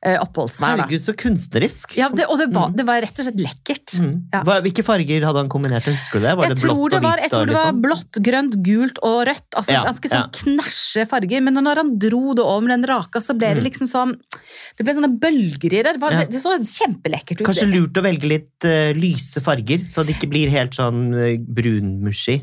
oppholdsvær, 0.04 0.76
da. 0.76 0.84
Herregud, 0.84 1.04
så 1.06 1.14
kunstnerisk. 1.16 1.94
Ja, 1.96 2.10
det, 2.12 2.26
og 2.28 2.40
det 2.42 2.50
var, 2.52 2.74
det 2.76 2.84
var 2.88 3.00
rett 3.06 3.20
og 3.22 3.28
slett 3.28 3.40
lekkert. 3.40 3.94
Mm. 4.04 4.14
Ja. 4.34 4.42
Hvilke 4.66 4.84
farger 4.84 5.24
hadde 5.30 5.44
han 5.44 5.52
kombinert? 5.54 5.88
Husker 5.88 6.20
du 6.20 6.26
det? 6.28 6.34
Var 6.40 6.50
jeg 6.50 6.56
det 6.58 6.62
tror 6.64 6.76
blått 6.76 6.92
det 6.92 6.98
og 7.00 7.06
var, 7.08 7.16
hvitt? 7.16 7.24
jeg 7.24 7.34
tror 7.34 7.48
det 7.48 7.56
var 7.56 7.70
sånn? 7.70 7.82
blått, 7.86 8.20
grønt, 8.28 8.58
gult 8.68 9.00
og 9.08 9.18
rødt. 9.30 9.48
Altså 9.62 9.76
Ja, 9.78 9.84
Ganske 9.88 10.12
sånn 10.12 10.34
knæsje 10.40 11.06
farger. 11.08 11.46
Men 11.48 11.62
når 11.64 11.82
han 11.84 11.94
dro 12.04 12.34
det 12.36 12.44
over 12.44 12.74
den 12.76 12.84
raka, 12.90 13.22
så 13.24 13.38
ble 13.38 13.54
det 13.56 13.64
liksom 13.64 13.88
sånn 13.92 14.16
Det 14.78 14.84
ble 14.84 14.98
sånne 14.98 15.12
bølger 15.24 15.72
i 15.72 15.84
det. 15.84 15.94
Det, 15.94 16.02
var, 16.02 16.14
Mm. 16.14 16.20
Ja. 16.20 16.26
det, 16.28 16.36
det 16.36 16.42
så 16.44 16.58
kjempelekkert 16.60 17.40
ut. 17.42 17.48
Kanskje 17.48 17.70
lurt 17.72 17.98
å 17.98 18.04
velge 18.04 18.28
litt 18.28 18.68
uh, 18.68 18.92
lyse 18.98 19.42
farger, 19.42 19.86
så 19.88 20.04
det 20.04 20.18
ikke 20.18 20.30
blir 20.34 20.52
helt 20.54 20.76
sånn 20.76 21.14
uh, 21.16 21.32
brunmushy. 21.40 22.42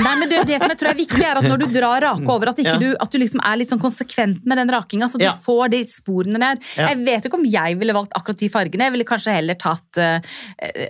Nei, 0.00 0.14
men 0.18 0.28
det, 0.30 0.40
det 0.48 0.58
som 0.62 0.70
jeg 0.72 0.78
tror 0.80 0.90
er 0.90 0.98
viktig, 0.98 1.20
er 1.24 1.40
at 1.40 1.46
når 1.48 1.58
du 1.64 1.66
drar 1.74 2.00
rake 2.02 2.28
over, 2.32 2.48
at, 2.50 2.58
ikke 2.62 2.72
Ja. 2.74 2.78
du, 2.80 2.96
at 3.00 3.10
du 3.12 3.18
liksom 3.20 3.40
er 3.44 3.58
litt 3.60 3.68
sånn 3.70 3.82
konsekvent 3.82 4.44
med 4.48 4.58
den 4.58 4.70
rakinga, 4.72 5.08
så 5.12 5.18
du 5.20 5.24
Ja. 5.26 5.34
får 5.44 5.70
de 5.74 5.82
sporene 5.90 6.40
der. 6.40 6.56
Ja. 6.76 6.88
Jeg 6.92 7.04
vet 7.04 7.24
ikke 7.28 7.38
om 7.40 7.44
jeg 7.44 7.78
ville 7.78 7.92
valgt 7.96 8.12
akkurat 8.16 8.38
de 8.40 8.48
fargene. 8.48 8.88
Jeg 8.88 8.92
ville 8.96 9.04
kanskje 9.08 9.34
heller 9.36 9.54
tatt 9.60 9.98
eh, 9.98 10.20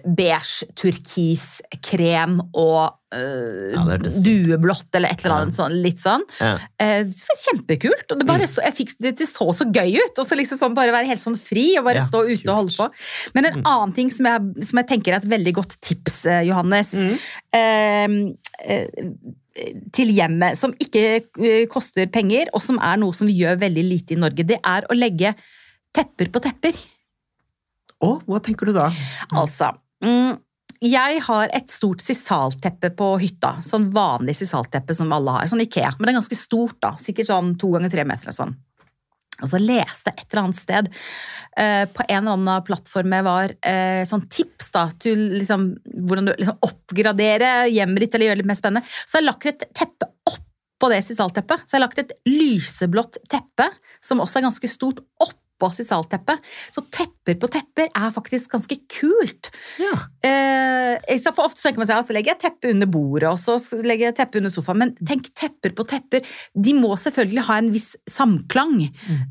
beige, 0.06 0.68
turkis, 0.78 1.60
krem 1.82 2.40
og 2.54 2.94
Ja, 3.14 3.84
hørtes 3.88 4.16
fint. 4.18 4.24
dueblått 4.26 4.94
eller 4.98 5.08
et 5.14 5.24
eller 5.24 5.34
annet 5.36 5.54
sånn, 5.56 5.74
litt 5.84 6.00
sånn. 6.02 6.22
Ja. 6.40 6.54
Eh, 6.78 7.04
det 7.04 7.28
var 7.28 7.38
kjempekult. 7.42 8.06
og 8.12 8.18
Det, 8.18 8.24
Mm. 8.24 8.32
bare 8.32 8.46
så, 8.50 8.62
jeg 8.64 8.74
fikk, 8.74 8.94
det, 9.00 9.14
så 9.28 9.48
så 9.54 9.64
gøy 9.70 9.96
ut. 10.00 10.18
Og 10.18 10.26
så 10.26 10.36
liksom 10.36 10.58
sånn 10.58 10.74
bare 10.74 10.92
være 10.92 11.06
helt 11.06 11.20
sånn 11.22 11.38
fri 11.38 11.76
og 11.78 11.84
bare 11.84 12.00
Ja, 12.02 12.06
stå 12.08 12.24
ute 12.26 12.48
og 12.50 12.56
holde. 12.56 12.74
Mm. 12.74 12.78
på. 12.78 13.34
Men 13.34 13.44
en 13.46 13.62
annen 13.64 13.94
ting 13.94 14.10
som 14.10 14.26
jeg, 14.26 14.64
som 14.64 14.78
jeg 14.82 14.86
tenker 14.88 15.12
er 15.12 15.16
et 15.22 15.28
veldig 15.30 15.54
godt 15.54 15.80
tips, 15.80 16.26
eh, 16.26 16.42
Johannes, 16.48 16.92
Mm. 16.92 17.18
eh, 17.52 18.08
eh, 18.64 18.88
til 19.92 20.08
hjemmet, 20.10 20.56
som 20.56 20.72
ikke 20.82 21.22
eh, 21.38 21.66
koster 21.70 22.06
penger, 22.10 22.46
og 22.52 22.60
som 22.62 22.78
er 22.82 22.96
noe 22.96 23.12
som 23.14 23.26
vi 23.28 23.38
gjør 23.40 23.60
veldig 23.60 23.84
lite 23.88 24.12
i 24.16 24.18
Norge, 24.18 24.44
det 24.46 24.58
er 24.64 24.82
å 24.90 24.96
legge 24.98 25.34
tepper 25.94 26.26
på 26.34 26.40
tepper. 26.42 26.74
Å, 28.02 28.08
hva 28.26 28.40
tenker 28.42 28.66
du 28.66 28.72
da? 28.76 28.88
Altså 29.32 29.70
mm, 30.02 30.38
Jeg 30.84 31.20
har 31.24 31.48
et 31.56 31.70
stort 31.72 32.02
sisalteppe 32.04 32.90
på 32.98 33.14
hytta. 33.22 33.54
Sånn 33.64 33.86
vanlig 33.94 34.34
sisalteppe 34.36 34.92
som 34.96 35.12
alle 35.16 35.38
har. 35.38 35.48
Sånn 35.48 35.62
Ikea. 35.64 35.94
Men 35.96 36.08
det 36.08 36.12
er 36.12 36.18
ganske 36.18 36.36
stort, 36.36 36.76
da. 36.84 36.92
Sikkert 37.00 37.30
sånn 37.30 37.54
to 37.60 37.70
ganger 37.72 37.92
tre 37.94 38.04
meter 38.08 38.32
og 38.32 38.36
sånn. 38.36 38.52
Og 39.42 39.50
så 39.50 39.58
leste 39.58 40.12
jeg 40.12 40.20
et 40.22 40.28
eller 40.28 40.42
annet 40.44 40.58
sted 40.60 40.88
eh, 41.58 41.84
på 41.90 42.04
en 42.04 42.20
eller 42.20 42.36
annen 42.36 42.66
plattform 42.66 43.16
jeg 43.16 43.26
var 43.26 43.54
eh, 43.66 44.02
sånn 44.06 44.22
tips 44.30 44.70
da, 44.76 44.84
til 45.02 45.24
liksom, 45.40 45.66
hvordan 46.06 46.28
du 46.28 46.34
liksom 46.36 46.60
oppgradere 46.68 47.50
hjemmet 47.72 48.04
ditt 48.04 48.14
eller 48.14 48.28
gjøre 48.28 48.38
det 48.38 48.44
litt 48.44 48.52
mer 48.52 48.60
spennende. 48.60 48.92
Så 49.02 49.16
jeg 49.16 49.24
har 49.24 49.30
lagt 49.32 49.48
et 49.50 49.66
teppe 49.74 50.10
oppå 50.30 50.92
det 50.92 51.00
sisalteppet. 51.06 51.64
Så 51.64 51.74
jeg 51.74 51.80
har 51.80 51.86
lagt 51.88 52.04
et 52.04 52.14
lyseblått 52.28 53.18
teppe, 53.32 53.66
som 54.04 54.22
også 54.22 54.38
er 54.38 54.46
ganske 54.46 54.70
stort, 54.70 55.02
sisalteppet. 55.74 56.42
Så 56.74 56.84
tepper 56.92 57.38
på 57.40 57.50
tepper 57.52 57.88
er 57.88 58.12
faktisk 58.14 58.52
ganske 58.54 58.76
kult. 58.92 59.50
Ja. 59.80 59.94
Eh, 60.26 61.20
for 61.30 61.46
ofte 61.46 61.62
tenker 61.62 61.82
man 61.82 61.88
seg, 61.88 62.00
altså 62.00 62.16
legger 62.16 62.34
jeg 62.34 62.42
teppet 62.44 62.74
under 62.74 62.90
bordet, 62.90 63.30
og 63.30 63.40
så 63.40 63.56
legger 63.84 64.10
jeg 64.10 64.18
teppet 64.20 64.42
under 64.42 64.54
sofaen. 64.54 64.82
Men 64.82 64.94
tenk 65.00 65.30
tepper 65.36 65.74
på 65.76 65.86
tepper. 65.94 66.36
De 66.54 66.76
må 66.76 66.92
selvfølgelig 67.00 67.46
ha 67.48 67.58
en 67.62 67.72
viss 67.74 67.94
samklang. 68.10 68.76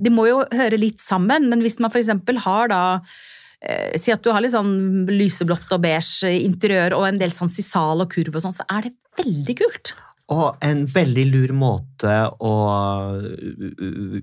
De 0.01 0.13
må 0.13 0.27
jo 0.29 0.41
høre 0.53 0.79
litt 0.79 1.01
sammen, 1.03 1.49
men 1.51 1.63
hvis 1.63 1.79
man 1.83 1.93
f.eks. 1.93 2.11
har 2.47 2.73
da 2.73 2.83
eh, 3.61 3.93
Si 4.01 4.13
at 4.13 4.23
du 4.23 4.31
har 4.33 4.43
litt 4.43 4.55
sånn 4.55 5.05
lyseblått 5.11 5.71
og 5.75 5.83
beige 5.85 6.31
interiør 6.43 6.97
og 6.97 7.07
en 7.09 7.21
del 7.21 7.35
sånn 7.35 7.51
sisal 7.51 8.03
og 8.03 8.11
kurv 8.13 8.39
og 8.39 8.47
sånn, 8.47 8.55
så 8.55 8.67
er 8.71 8.89
det 8.89 8.97
veldig 9.19 9.59
kult. 9.61 9.93
Og 10.31 10.55
en 10.63 10.85
veldig 10.87 11.25
lur 11.33 11.51
måte 11.57 12.13
å 12.39 12.53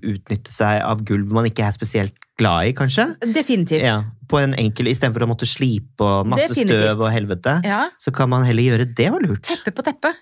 utnytte 0.01 0.49
seg 0.49 0.81
av 0.81 1.03
gulv 1.05 1.29
man 1.35 1.45
ikke 1.45 1.67
er 1.67 1.75
spesielt 1.75 2.15
glad 2.41 2.71
i, 2.71 2.73
kanskje. 2.77 3.05
Definitivt. 3.35 3.85
Ja, 3.85 3.99
på 4.31 4.39
en 4.41 4.55
enkel, 4.57 4.89
Istedenfor 4.89 5.27
å 5.27 5.29
måtte 5.29 5.45
slipe 5.49 6.01
og 6.01 6.31
masse 6.31 6.49
Definitivt. 6.49 6.87
støv 6.89 7.05
og 7.05 7.13
helvete, 7.13 7.59
Ja, 7.67 7.83
så 8.01 8.13
kan 8.15 8.31
man 8.33 8.47
heller 8.47 8.65
gjøre 8.65 8.89
det 8.97 9.11
og 9.13 9.21
lurt. 9.27 9.45
Teppe 9.45 9.75
på 9.77 9.85
teppe. 9.85 10.13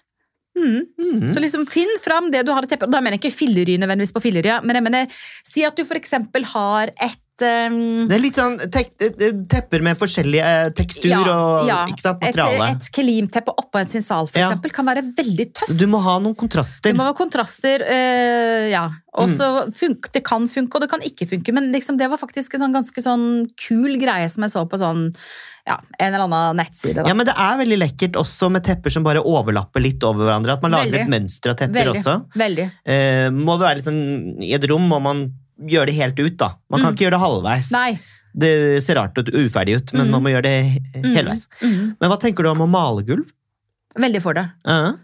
Mm. 0.60 0.84
Mm. 1.00 1.32
Så 1.32 1.40
liksom 1.40 1.64
finn 1.72 1.92
fram 2.04 2.28
det 2.34 2.44
du 2.44 2.52
har 2.52 2.66
i 2.66 2.68
teppet. 2.68 2.92
Da 2.92 3.00
mener 3.00 3.16
jeg 3.16 3.24
ikke 3.24 3.38
fillery 3.38 3.78
nødvendigvis 3.80 4.12
på 4.12 4.24
fillery, 4.26 4.58
men 4.66 4.76
jeg 4.76 4.84
mener, 4.90 5.22
si 5.48 5.64
at 5.64 5.80
du 5.80 5.86
eksempel 5.88 6.44
har 6.52 6.92
et 7.00 7.20
ehm, 7.46 8.08
Det 8.10 8.16
er 8.18 8.22
litt 8.24 8.36
sånn 8.40 8.58
tek 8.72 8.92
tepper 9.50 9.82
med 9.86 9.98
forskjellig 10.00 10.42
tekstur 10.76 11.10
tekstur 11.10 11.30
og 11.34 11.68
ja, 11.68 11.86
sant, 12.02 12.22
materiale. 12.22 12.72
et 12.76 12.90
kelimteppe 12.96 13.54
oppå 13.58 13.80
en 13.82 13.88
sinsal 13.92 14.28
for 14.28 14.40
Ja. 14.40 14.50
eksempel, 14.50 14.72
kan 14.74 14.86
være 14.86 15.04
veldig 15.16 15.46
tøft. 15.54 15.78
Du 15.78 15.86
må 15.88 16.02
ha 16.04 16.18
noen 16.20 16.36
kontraster. 16.36 16.90
Det 16.92 16.96
må 16.98 17.04
ha 17.08 17.14
kontraster, 17.14 17.82
uh, 17.86 18.70
ja. 18.70 18.90
Og 19.16 19.30
Mm. 19.30 19.36
så 19.36 20.12
Det 20.14 20.24
kan 20.24 20.48
funke, 20.48 20.76
og 20.76 20.82
det 20.82 20.90
kan 20.90 21.00
ikke 21.02 21.28
funke, 21.28 21.54
men 21.54 21.72
liksom 21.74 21.98
det 21.98 22.10
var 22.10 22.18
faktisk 22.18 22.54
en 22.56 22.62
sånn 22.62 22.74
ganske 22.74 23.02
sånn 23.04 23.48
kul 23.58 23.98
greie 23.98 24.30
som 24.30 24.44
jeg 24.44 24.52
så 24.52 24.66
på 24.70 24.78
sånn, 24.78 25.14
ja, 25.68 25.78
en 26.00 26.14
eller 26.14 26.26
annen 26.26 26.58
nettside. 26.58 26.96
Da. 26.96 27.08
Ja, 27.08 27.14
men 27.14 27.26
det 27.26 27.36
er 27.38 27.58
veldig 27.58 27.78
lekkert 27.80 28.16
også 28.16 28.50
med 28.52 28.64
tepper 28.64 28.90
som 28.92 29.04
bare 29.04 29.22
overlapper 29.22 29.82
litt 29.82 30.04
over 30.04 30.26
hverandre. 30.26 30.54
At 30.54 30.62
man 30.64 30.72
lager 30.72 30.92
Veldig. 30.92 31.02
et 31.02 31.10
mønster 31.10 31.50
av 31.52 31.58
tepper 31.58 31.86
veldig, 31.86 31.96
også. 31.96 32.26
veldig. 32.36 32.72
Eh, 32.86 33.30
må 33.30 33.60
det 33.60 33.68
være 33.68 33.84
sånn, 33.84 34.42
I 34.44 34.54
et 34.54 34.64
rom 34.70 34.88
må 34.90 35.02
man 35.02 35.32
gjøre 35.68 35.86
det 35.88 35.96
helt 35.96 36.20
ut, 36.20 36.38
da. 36.38 36.54
Man 36.70 36.82
kan 36.82 36.94
Mm. 36.94 36.96
ikke 36.96 37.06
gjøre 37.08 37.18
det 37.18 37.26
halvveis. 37.26 37.72
Nei. 37.72 38.00
Det 38.38 38.84
ser 38.84 38.96
rart 38.96 39.18
og 39.18 39.26
uferdig 39.34 39.76
ut, 39.78 39.94
men 39.94 40.08
Mm. 40.08 40.12
man 40.12 40.24
må 40.24 40.30
gjøre 40.30 40.44
det 40.44 41.04
Mm. 41.04 41.14
helveis. 41.16 41.48
Mm. 41.62 41.96
Men 42.00 42.10
hva 42.10 42.20
tenker 42.20 42.44
du 42.44 42.50
om 42.50 42.60
å 42.60 42.70
male 42.70 43.04
gulv? 43.04 43.32
Veldig 43.98 44.22
for 44.22 44.34
det. 44.34 44.46
Uh 44.66 44.72
-huh. 44.72 45.00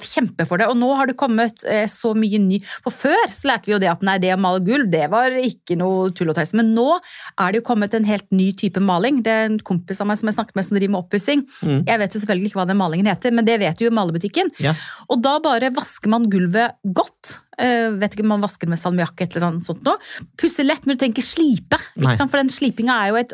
Kjempe 0.00 0.46
for 0.48 0.56
det. 0.56 0.66
Og 0.68 0.76
nå 0.76 0.96
har 0.96 1.06
det 1.06 1.16
kommet 1.16 1.64
eh, 1.68 1.84
så 1.84 2.14
mye 2.16 2.38
ny 2.40 2.60
For 2.82 2.90
før 2.90 3.28
så 3.28 3.44
lærte 3.50 3.66
vi 3.66 3.72
jo 3.72 3.78
det 3.78 3.90
at 3.90 4.02
nei, 4.02 4.16
det 4.18 4.32
å 4.34 4.38
male 4.40 4.58
gulv, 4.64 4.90
det 4.90 5.10
var 5.10 5.30
ikke 5.30 5.76
noe 5.76 6.10
tull 6.12 6.30
og 6.30 6.36
tøys. 6.36 6.54
Men 6.54 6.74
nå 6.74 6.98
er 7.38 7.52
det 7.52 7.60
jo 7.62 7.66
kommet 7.74 7.92
en 7.94 8.04
helt 8.04 8.24
ny 8.32 8.52
type 8.52 8.80
maling. 8.80 9.22
Det 9.22 9.30
er 9.30 9.44
en 9.50 9.58
kompis 9.58 10.00
av 10.00 10.06
meg 10.06 10.16
som 10.16 10.28
jeg 10.28 10.36
snakket 10.36 10.56
med 10.56 10.64
som 10.64 10.78
driver 10.78 10.90
med 10.90 11.04
oppussing. 11.04 11.46
Mm. 11.62 11.84
Jeg 11.86 11.98
vet 11.98 12.12
jo 12.14 12.20
selvfølgelig 12.20 12.46
ikke 12.50 12.60
hva 12.62 12.66
den 12.66 12.78
malingen 12.78 13.06
heter, 13.06 13.32
men 13.32 13.44
det 13.44 13.60
vet 13.60 13.78
jo 13.78 13.90
malebutikken. 13.90 14.48
Ja. 14.60 14.72
Og 15.10 15.20
da 15.22 15.38
bare 15.40 15.70
vasker 15.70 16.08
man 16.08 16.30
gulvet 16.30 16.72
godt. 16.90 17.40
Eh, 17.60 17.90
vet 18.00 18.16
ikke 18.16 18.24
man 18.26 18.40
vasker 18.44 18.70
med 18.70 18.80
salmiakk 18.80 19.20
eller 19.26 19.50
noe 19.50 19.66
sånt 19.66 19.84
nå. 19.86 19.96
Pusser 20.40 20.64
lett, 20.64 20.86
men 20.86 20.96
du 20.96 21.04
trenger 21.04 21.18
ikke 21.20 21.28
slipe. 21.28 21.78
For 22.16 22.40
den 22.40 22.48
slipinga 22.52 22.96
er 23.04 23.12
jo 23.12 23.20
et 23.20 23.32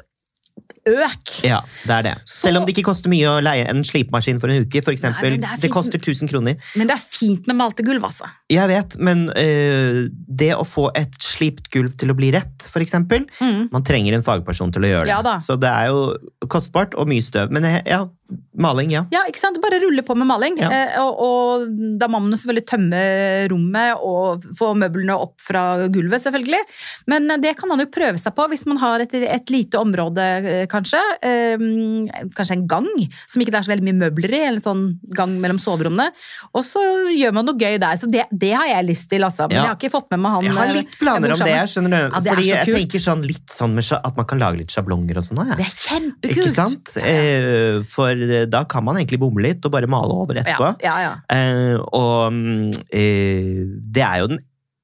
øk. 0.87 1.31
ja, 1.45 1.59
det 1.85 1.91
er 1.93 2.03
det. 2.07 2.13
Så- 2.25 2.47
Selv 2.47 2.59
om 2.61 2.65
det 2.67 2.75
ikke 2.77 2.85
koster 2.87 3.11
mye 3.11 3.27
å 3.27 3.43
leie 3.43 3.67
en 3.69 3.83
slipemaskin 3.85 4.39
for 4.41 4.49
en 4.49 4.63
uke, 4.65 4.83
for 4.85 4.93
eksempel. 4.95 5.35
Nei, 5.39 5.57
det 5.57 5.61
det, 5.63 5.71
koster 5.71 5.99
1000 5.99 6.29
kroner. 6.31 6.57
Men 6.77 6.87
det 6.87 6.95
er 6.97 7.03
fint 7.03 7.47
med 7.47 7.57
malte 7.57 7.83
gulv, 7.85 8.03
altså. 8.07 8.29
Jeg 8.49 8.69
vet, 8.71 8.97
men 8.99 9.29
uh, 9.31 10.09
det 10.29 10.53
å 10.55 10.65
få 10.65 10.91
et 10.95 11.13
slipt 11.21 11.71
gulv 11.75 11.97
til 11.99 12.09
å 12.11 12.17
bli 12.17 12.31
rett, 12.33 12.63
for 12.71 12.81
eksempel, 12.81 13.27
Mm. 13.41 13.69
man 13.73 13.83
trenger 13.83 14.15
en 14.15 14.23
fagperson 14.23 14.73
til 14.73 14.83
å 14.83 14.93
gjøre 14.95 15.05
det. 15.05 15.09
Ja. 15.09 15.39
Så 15.39 15.59
det 15.59 15.69
er 15.69 15.89
jo 15.89 16.17
kostbart 16.47 16.95
og 16.97 17.09
mye 17.09 17.23
støv. 17.23 17.51
Men 17.51 17.63
jeg, 17.65 17.83
ja, 17.87 18.07
maling, 18.59 18.91
ja. 18.91 19.05
Ja, 19.13 19.21
ikke 19.29 19.39
sant? 19.39 19.59
Bare 19.63 19.79
rulle 19.83 20.03
på 20.07 20.15
med 20.19 20.27
maling. 20.27 20.57
Ja. 20.59 20.71
Eh, 20.73 20.97
og, 21.03 21.19
og 21.23 21.67
da 22.01 22.09
må 22.11 22.19
man 22.25 22.33
jo 22.33 22.39
selvfølgelig 22.41 22.67
tømme 22.71 23.01
rommet 23.53 24.01
og 24.03 24.47
få 24.59 24.71
møblene 24.79 25.15
opp 25.15 25.37
fra 25.45 25.63
gulvet, 25.93 26.23
selvfølgelig. 26.25 26.63
Men 27.13 27.31
eh, 27.31 27.41
det 27.43 27.53
kan 27.61 27.69
man 27.71 27.83
jo 27.85 27.87
prøve 27.93 28.19
seg 28.19 28.35
på 28.37 28.47
hvis 28.51 28.65
man 28.71 28.81
har 28.83 29.05
et, 29.05 29.15
et 29.15 29.53
lite 29.53 29.79
område, 29.79 30.25
eh, 30.41 30.65
kanskje. 30.73 31.01
Eh, 31.23 31.67
kanskje 32.37 32.57
en 32.59 32.67
gang 32.71 32.89
som 33.29 33.43
ikke 33.45 33.53
det 33.55 33.61
er 33.61 33.69
så 33.69 33.75
veldig 33.75 33.87
mye 33.91 34.01
møbler 34.07 34.35
i, 34.39 34.43
eller 34.49 34.63
en 34.63 34.67
sånn 34.67 34.85
gang 35.17 35.37
mellom 35.43 35.61
soverommene. 35.63 36.09
Og 36.57 36.65
så 36.67 36.83
gjør 37.15 37.37
man 37.37 37.47
noe 37.51 37.61
gøy 37.61 37.79
der. 37.83 38.01
Så 38.01 38.11
det, 38.11 38.25
det 38.33 38.53
har 38.57 38.67
jeg 38.73 38.89
lyst 38.91 39.11
til, 39.13 39.23
altså. 39.29 39.47
Men 39.51 39.57
Ja. 39.61 39.63
jeg 39.67 39.73
har 39.75 39.79
ikke 39.81 39.93
fått 39.95 40.11
med 40.17 40.25
meg 40.25 40.33
han 40.37 40.45
Jeg 40.49 40.57
har 40.57 40.73
eh, 40.73 40.77
litt 40.81 40.99
planer 41.01 41.37
om 41.37 41.45
det, 41.47 41.57
skjønner 41.73 41.93
du. 41.95 42.01
Ja, 42.17 42.21
det 42.25 42.33
Fordi 42.35 42.49
jeg 42.51 42.73
tenker 42.73 43.05
sånn 43.07 43.23
litt 43.27 43.53
sånn 43.55 43.77
med, 43.77 43.93
at 44.01 44.17
man 44.19 44.27
kan 44.33 44.41
lage 44.43 44.61
litt 44.65 44.73
sjablonger 44.75 45.21
og 45.21 45.29
sånn. 45.29 45.41
da, 45.45 45.57
Det 45.61 45.67
Ja. 45.67 45.71
er 45.71 45.79
kjempekult! 45.87 46.43
Ikke 46.47 46.57
sant? 46.57 46.97
Eh, 47.05 47.81
For 47.87 48.16
da 48.51 48.65
kan 48.69 48.85
man 48.87 48.99
egentlig 49.01 49.21
bomme 49.23 49.45
litt 49.45 49.65
og 49.67 49.75
bare 49.75 49.91
male 49.91 50.15
over 50.15 50.41
etterpå. 50.43 50.73
Ja, 50.85 50.97
ja, 51.03 51.13
ja. 51.13 51.37
Eh, 51.37 51.77
og 51.81 52.33
mm, 52.33 52.71
eh, 52.91 53.63
det 53.97 54.05
er 54.07 54.23
jo 54.23 54.33
den 54.35 54.43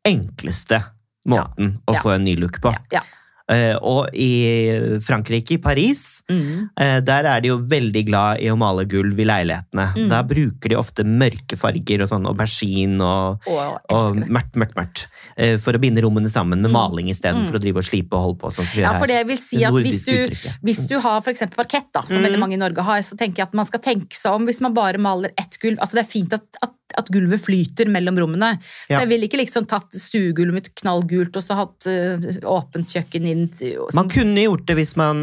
enkleste 0.08 0.82
måten 1.28 1.76
å 1.86 1.96
få 2.02 2.16
en 2.16 2.24
ny 2.26 2.36
look 2.40 2.60
på. 2.62 2.72
ja, 2.74 3.00
ja. 3.00 3.04
Eh, 3.50 3.74
og 3.82 4.08
i 4.14 4.98
Frankrike, 5.02 5.52
i 5.56 5.58
Paris, 5.58 6.22
Mm. 6.30 6.68
eh, 6.78 7.00
der 7.00 7.24
er 7.26 7.40
de 7.40 7.48
jo 7.48 7.58
veldig 7.58 8.06
glad 8.06 8.40
i 8.40 8.46
å 8.48 8.56
male 8.56 8.84
gulv 8.86 9.18
i 9.18 9.24
leilighetene. 9.24 9.86
Mm. 9.96 10.08
Da 10.08 10.22
bruker 10.22 10.68
de 10.70 10.76
ofte 10.76 11.04
mørke 11.04 11.56
farger 11.58 12.02
og 12.02 12.08
sånn 12.08 12.26
aubergine 12.26 13.00
og, 13.02 13.42
oh, 13.48 13.76
og 13.90 14.16
mørkt, 14.16 14.54
mørkt, 14.56 14.74
mørkt. 14.78 15.06
eh, 15.36 15.56
For 15.58 15.72
å 15.72 15.80
binde 15.82 16.00
rommene 16.02 16.28
sammen 16.30 16.60
med 16.62 16.70
Mm. 16.70 16.72
maling 16.72 17.06
istedenfor 17.10 17.50
Mm. 17.52 17.58
å 17.58 17.60
drive 17.60 17.76
og 17.78 17.84
slipe 17.84 18.12
og 18.12 18.22
holde 18.22 18.38
på. 18.38 18.48
sånn 18.52 18.80
Ja, 18.80 18.98
for 18.98 19.06
det 19.06 19.26
vil 19.26 19.36
si 19.36 19.64
at 19.64 19.72
hvis 19.72 20.04
du, 20.06 20.12
uttrykket. 20.28 20.54
hvis 20.62 20.86
du 20.88 21.00
har 21.00 21.20
for 21.20 21.30
eksempel 21.32 21.56
parkett, 21.56 21.92
da, 21.92 22.02
som 22.02 22.18
Mm. 22.22 22.24
veldig 22.28 22.38
mange 22.38 22.54
i 22.54 22.56
Norge 22.56 22.82
har, 22.82 22.98
så 23.00 23.16
tenker 23.16 23.36
jeg 23.38 23.46
at 23.48 23.54
man 23.54 23.64
skal 23.66 23.80
tenke 23.80 24.14
seg 24.14 24.32
om 24.32 24.46
hvis 24.46 24.60
man 24.60 24.72
bare 24.74 24.98
maler 24.98 25.30
ett 25.38 25.58
gulv. 25.60 25.78
Altså 25.78 25.92
Det 25.94 26.06
er 26.06 26.10
fint 26.10 26.32
at, 26.32 26.42
at, 26.62 26.70
at 26.98 27.08
gulvet 27.10 27.40
flyter 27.40 27.86
mellom 27.88 28.16
rommene. 28.18 28.58
Ja. 28.90 28.98
Så 28.98 29.00
jeg 29.00 29.08
ville 29.08 29.26
ikke 29.28 29.40
liksom 29.40 29.66
tatt 29.66 29.90
stuegulvet 29.92 30.52
mitt 30.52 30.74
knallgult 30.76 31.34
og 31.36 31.42
så 31.42 31.54
hatt 31.56 31.86
uh, 31.86 32.16
åpent 32.44 32.86
kjøkken 32.92 33.26
inn 33.26 33.31
til- 33.52 33.76
som, 33.90 33.98
Man 33.98 34.08
kunne 34.12 34.42
gjort 34.44 34.66
det 34.68 34.76
hvis 34.78 34.96
man 34.96 35.18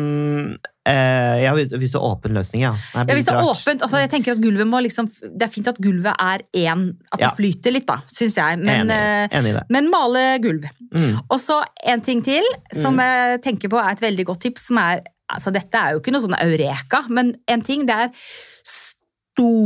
eh, 0.86 1.44
Ja, 1.44 1.54
hvis 1.54 1.70
det 1.70 1.96
er 1.96 2.06
åpen 2.08 2.34
løsning, 2.38 2.62
ja. 2.66 2.74
Ja, 2.96 3.04
hvis 3.14 3.26
det 3.30 3.34
er 3.36 3.44
åpent, 3.46 3.82
altså 3.86 4.00
jeg 4.02 4.10
tenker 4.14 4.32
at 4.36 4.42
gulvet 4.44 4.68
må 4.68 4.80
liksom 4.82 5.08
Det 5.22 5.44
er 5.48 5.52
fint 5.54 5.68
at 5.72 5.78
gulvet 5.82 6.14
er 6.20 6.40
én, 6.58 6.84
at 7.14 7.20
Ja. 7.20 7.30
det 7.30 7.38
flyter 7.38 7.72
litt, 7.76 7.86
da, 7.88 7.98
syns 8.08 8.36
jeg. 8.40 8.60
Men, 8.60 8.90
Enig, 8.90 8.98
eh, 8.98 9.38
enig 9.40 9.54
men 9.70 9.90
male 9.92 10.40
gulv. 10.42 10.66
Mm. 10.94 11.20
Og 11.30 11.40
så 11.40 11.64
en 11.86 12.02
ting 12.02 12.22
til 12.26 12.44
som 12.74 12.96
Mm. 12.96 13.02
jeg 13.06 13.42
tenker 13.44 13.70
på 13.70 13.78
er 13.80 13.92
et 13.92 14.02
veldig 14.02 14.26
godt 14.26 14.40
tips, 14.42 14.68
som 14.68 14.78
er 14.78 15.02
Altså, 15.32 15.52
dette 15.54 15.76
er 15.78 15.92
jo 15.94 16.00
ikke 16.00 16.12
noe 16.12 16.22
sånn 16.22 16.34
eureka, 16.42 17.04
men 17.08 17.36
en 17.48 17.62
ting 17.62 17.86
det 17.86 17.94
er 17.96 18.10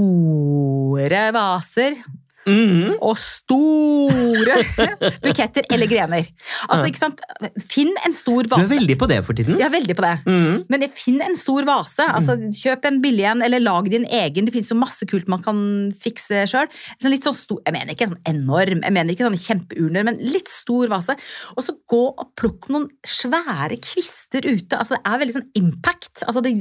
store 0.03 1.31
vaser 1.33 1.95
Mhm. 2.47 2.97
og 3.01 3.17
store 3.17 4.57
buketter 5.23 5.67
eller 5.71 5.87
grener. 5.87 6.27
Altså, 6.67 6.89
ikke 6.89 7.01
sant? 7.01 7.21
Finn 7.69 7.93
en 8.05 8.15
stor 8.15 8.47
vase. 8.51 8.67
Du 8.67 8.67
er 8.67 8.77
veldig 8.77 8.97
på 8.99 9.07
det 9.11 9.19
for 9.25 9.37
tiden. 9.37 9.59
Er 9.61 9.71
veldig 9.73 9.95
på 9.97 10.05
det. 10.05 10.13
Mhm. 10.27 10.65
Men 10.69 10.87
finn 10.93 11.21
en 11.23 11.37
stor 11.39 11.63
vase. 11.67 12.03
altså 12.03 12.37
Kjøp 12.53 12.85
en 12.85 13.01
billig 13.03 13.25
en, 13.29 13.41
eller 13.41 13.59
lag 13.63 13.89
din 13.89 14.05
egen. 14.05 14.45
Det 14.45 14.53
finnes 14.53 14.69
jo 14.69 14.79
masse 14.79 15.05
kult 15.09 15.27
man 15.31 15.41
kan 15.43 15.91
fikse 15.91 16.43
sjøl. 16.49 16.67
Sånn 17.01 17.17
sånn 17.23 17.61
jeg 17.63 17.73
mener 17.75 17.93
ikke 17.93 18.09
sånn 18.09 18.21
enorm, 18.29 18.81
jeg 18.83 18.93
mener 18.93 19.13
ikke 19.13 19.27
sånne 19.27 19.41
kjempeurner, 19.41 20.05
men 20.07 20.19
litt 20.33 20.49
stor 20.51 20.89
vase. 20.91 21.15
Og 21.55 21.63
så 21.65 21.75
gå 21.89 22.01
og 22.11 22.31
plukk 22.39 22.69
noen 22.73 22.89
svære 23.07 23.77
kvister 23.83 24.45
ute. 24.45 24.77
altså 24.77 24.97
Det 24.97 25.03
er 25.05 25.19
veldig 25.23 25.35
sånn 25.37 25.49
impact. 25.59 26.23
altså 26.27 26.43
Det, 26.43 26.53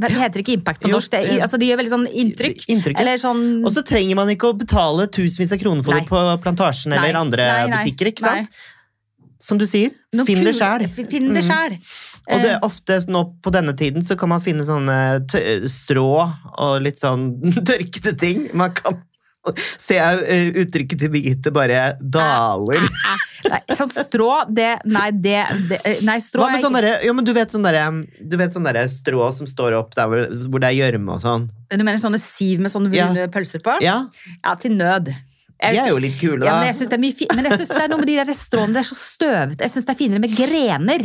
det 0.00 0.12
heter 0.14 0.42
ikke 0.44 0.56
impact 0.58 0.82
på 0.84 0.90
norsk, 0.92 1.10
det, 1.10 1.40
altså 1.40 1.58
det 1.60 1.70
gjør 1.70 1.82
veldig 1.82 1.94
sånn 1.94 2.08
inntrykk. 2.10 2.66
Inntrykk, 2.68 2.96
ja. 2.98 3.04
Eller 3.04 3.20
sånn 3.20 3.64
Og 3.64 3.72
så 3.74 3.84
trenger 3.86 4.18
man 4.18 4.30
ikke 4.32 4.50
å 4.50 4.56
betale 4.58 4.99
tusenvis 5.06 5.54
av 5.56 5.62
kroner 5.62 5.86
for 5.86 5.96
Nei. 5.96 6.02
det 6.04 6.10
på 6.10 6.20
Plantasjen 6.44 6.92
eller 6.92 7.12
Nei, 7.12 7.20
andre 7.20 7.48
nei, 7.70 7.80
butikker. 7.80 8.12
ikke 8.12 8.26
sant? 8.26 8.60
Som 9.40 9.56
du 9.56 9.64
sier, 9.64 9.94
noe 10.12 10.28
finn 10.28 10.44
det 10.44 10.52
sjæl. 10.58 10.84
Finn 10.92 11.30
det 11.32 11.44
sjæl. 11.46 11.78
Og 12.30 12.42
det 12.44 12.50
er 12.52 12.64
ofte 12.66 12.98
nå 13.08 13.22
på 13.40 13.52
denne 13.54 13.72
tiden 13.78 14.04
så 14.04 14.16
kan 14.20 14.28
man 14.34 14.42
finne 14.44 14.66
sånne 14.68 14.96
strå 15.72 16.10
og 16.20 16.74
litt 16.84 17.00
sånn 17.00 17.30
tørkede 17.70 18.12
ting. 18.20 18.50
Man 18.52 18.74
kan 18.76 19.00
se 19.86 19.96
jeg 19.96 20.52
uttrykket 20.64 21.00
til 21.00 21.12
Birgitte 21.14 21.52
bare 21.54 21.94
daler. 22.00 22.84
Nei, 23.50 23.60
sånn 23.72 23.88
strå, 23.88 24.28
det 24.52 24.82
Nei, 24.84 25.06
det, 25.16 25.38
det 25.70 25.78
Nei, 26.04 26.18
strå 26.20 26.42
Hva 26.44 26.50
med 26.52 26.60
sånn 26.60 26.74
derre 26.76 26.98
jo, 27.06 27.14
men 27.16 27.24
du 27.24 27.32
vet 27.32 27.48
sånn 27.54 27.64
derre 27.64 27.86
du 28.20 28.36
vet 28.36 28.52
sånn 28.52 28.66
derre 28.68 28.82
strå 28.92 29.30
som 29.32 29.48
står 29.48 29.78
opp 29.78 29.94
der 29.96 30.10
hvor, 30.12 30.26
hvor 30.52 30.60
det 30.60 30.68
er 30.68 30.76
gjørme 30.76 31.16
og 31.16 31.22
sånn? 31.24 31.46
Du 31.72 31.80
mener 31.80 31.96
sånne 32.02 32.20
siv 32.20 32.60
med 32.60 32.72
sånne 32.72 32.92
Ja. 32.92 33.08
pølser 33.32 33.64
på? 33.64 33.78
Ja, 33.80 34.02
Ja, 34.44 34.54
til 34.60 34.76
nød. 34.76 35.08
Jeg 35.62 35.74
de 35.76 35.80
er 35.82 35.88
jo 35.92 35.98
litt 36.00 36.14
kule, 36.20 36.44
ja, 36.46 36.54
men 36.56 36.66
jeg 36.70 36.74
synes 36.78 36.88
det 36.88 36.96
er 36.96 37.02
mye 37.02 37.16
fi 37.18 37.26
Men 37.36 37.44
jeg 37.44 37.58
synes 37.60 37.68
det 37.74 37.82
er 37.84 37.88
noe 37.92 37.98
med 38.00 38.08
de 38.08 38.14
der 38.16 38.32
stråene, 38.32 38.72
det 38.72 38.80
er 38.80 38.88
så 38.88 38.96
støvete. 38.96 39.60
Jeg 39.66 39.70
synes 39.74 39.84
det 39.90 39.92
er 39.92 39.98
finere 39.98 40.22
med 40.24 40.32
grener. 40.36 41.04